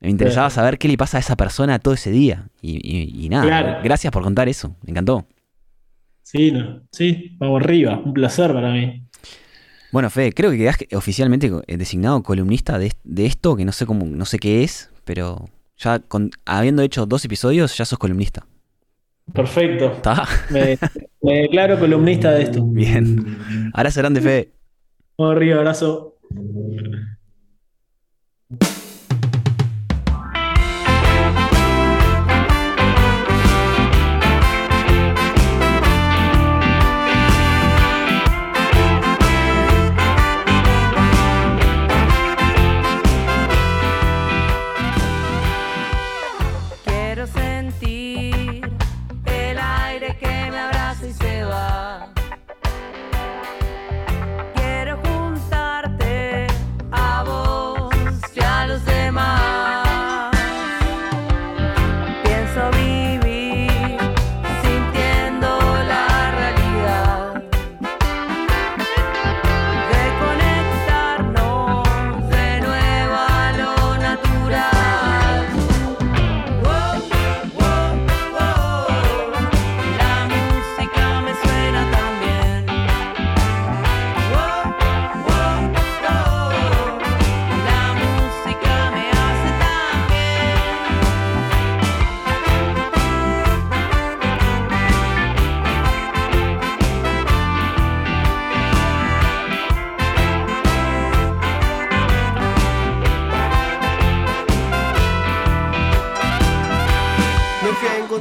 [0.00, 2.48] Me interesaba saber qué le pasa a esa persona todo ese día.
[2.60, 3.78] Y, y- y nada, Claro.
[3.84, 4.76] gracias por contar eso.
[4.82, 5.26] Me encantó.
[6.22, 6.82] Sí, no.
[6.90, 8.00] Sí, vamos arriba.
[8.04, 9.02] Un placer para mí.
[9.92, 13.86] Bueno, Fede, creo que quedás oficialmente eh, designado columnista de, de esto, que no sé
[13.86, 15.44] cómo, no sé qué es, pero
[15.76, 18.46] ya con, habiendo hecho dos episodios, ya sos columnista.
[19.32, 19.86] Perfecto.
[19.92, 20.24] ¿Está?
[20.50, 20.78] Me,
[21.22, 22.62] Me declaro columnista de esto.
[22.64, 23.38] Bien.
[23.74, 24.52] Abrazo grande, Fede.
[25.16, 26.14] Un río, abrazo.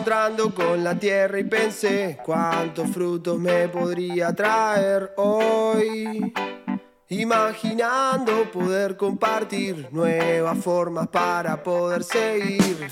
[0.06, 6.32] encontrando con la tierra y pensé cuántos frutos me podría traer hoy.
[7.10, 12.88] Imaginando poder compartir nuevas formas para poder seguir.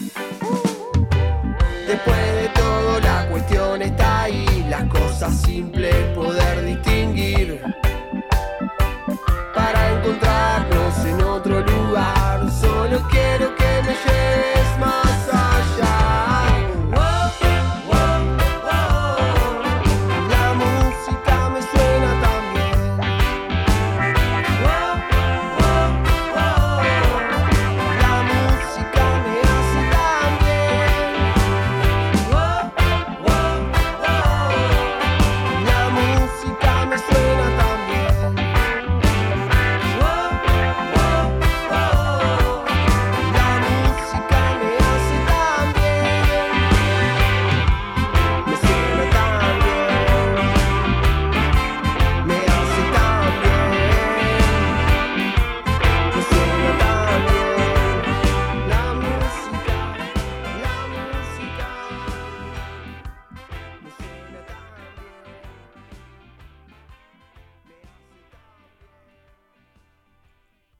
[1.86, 7.83] Después de todo la cuestión está ahí, las cosas simples poder distinguir.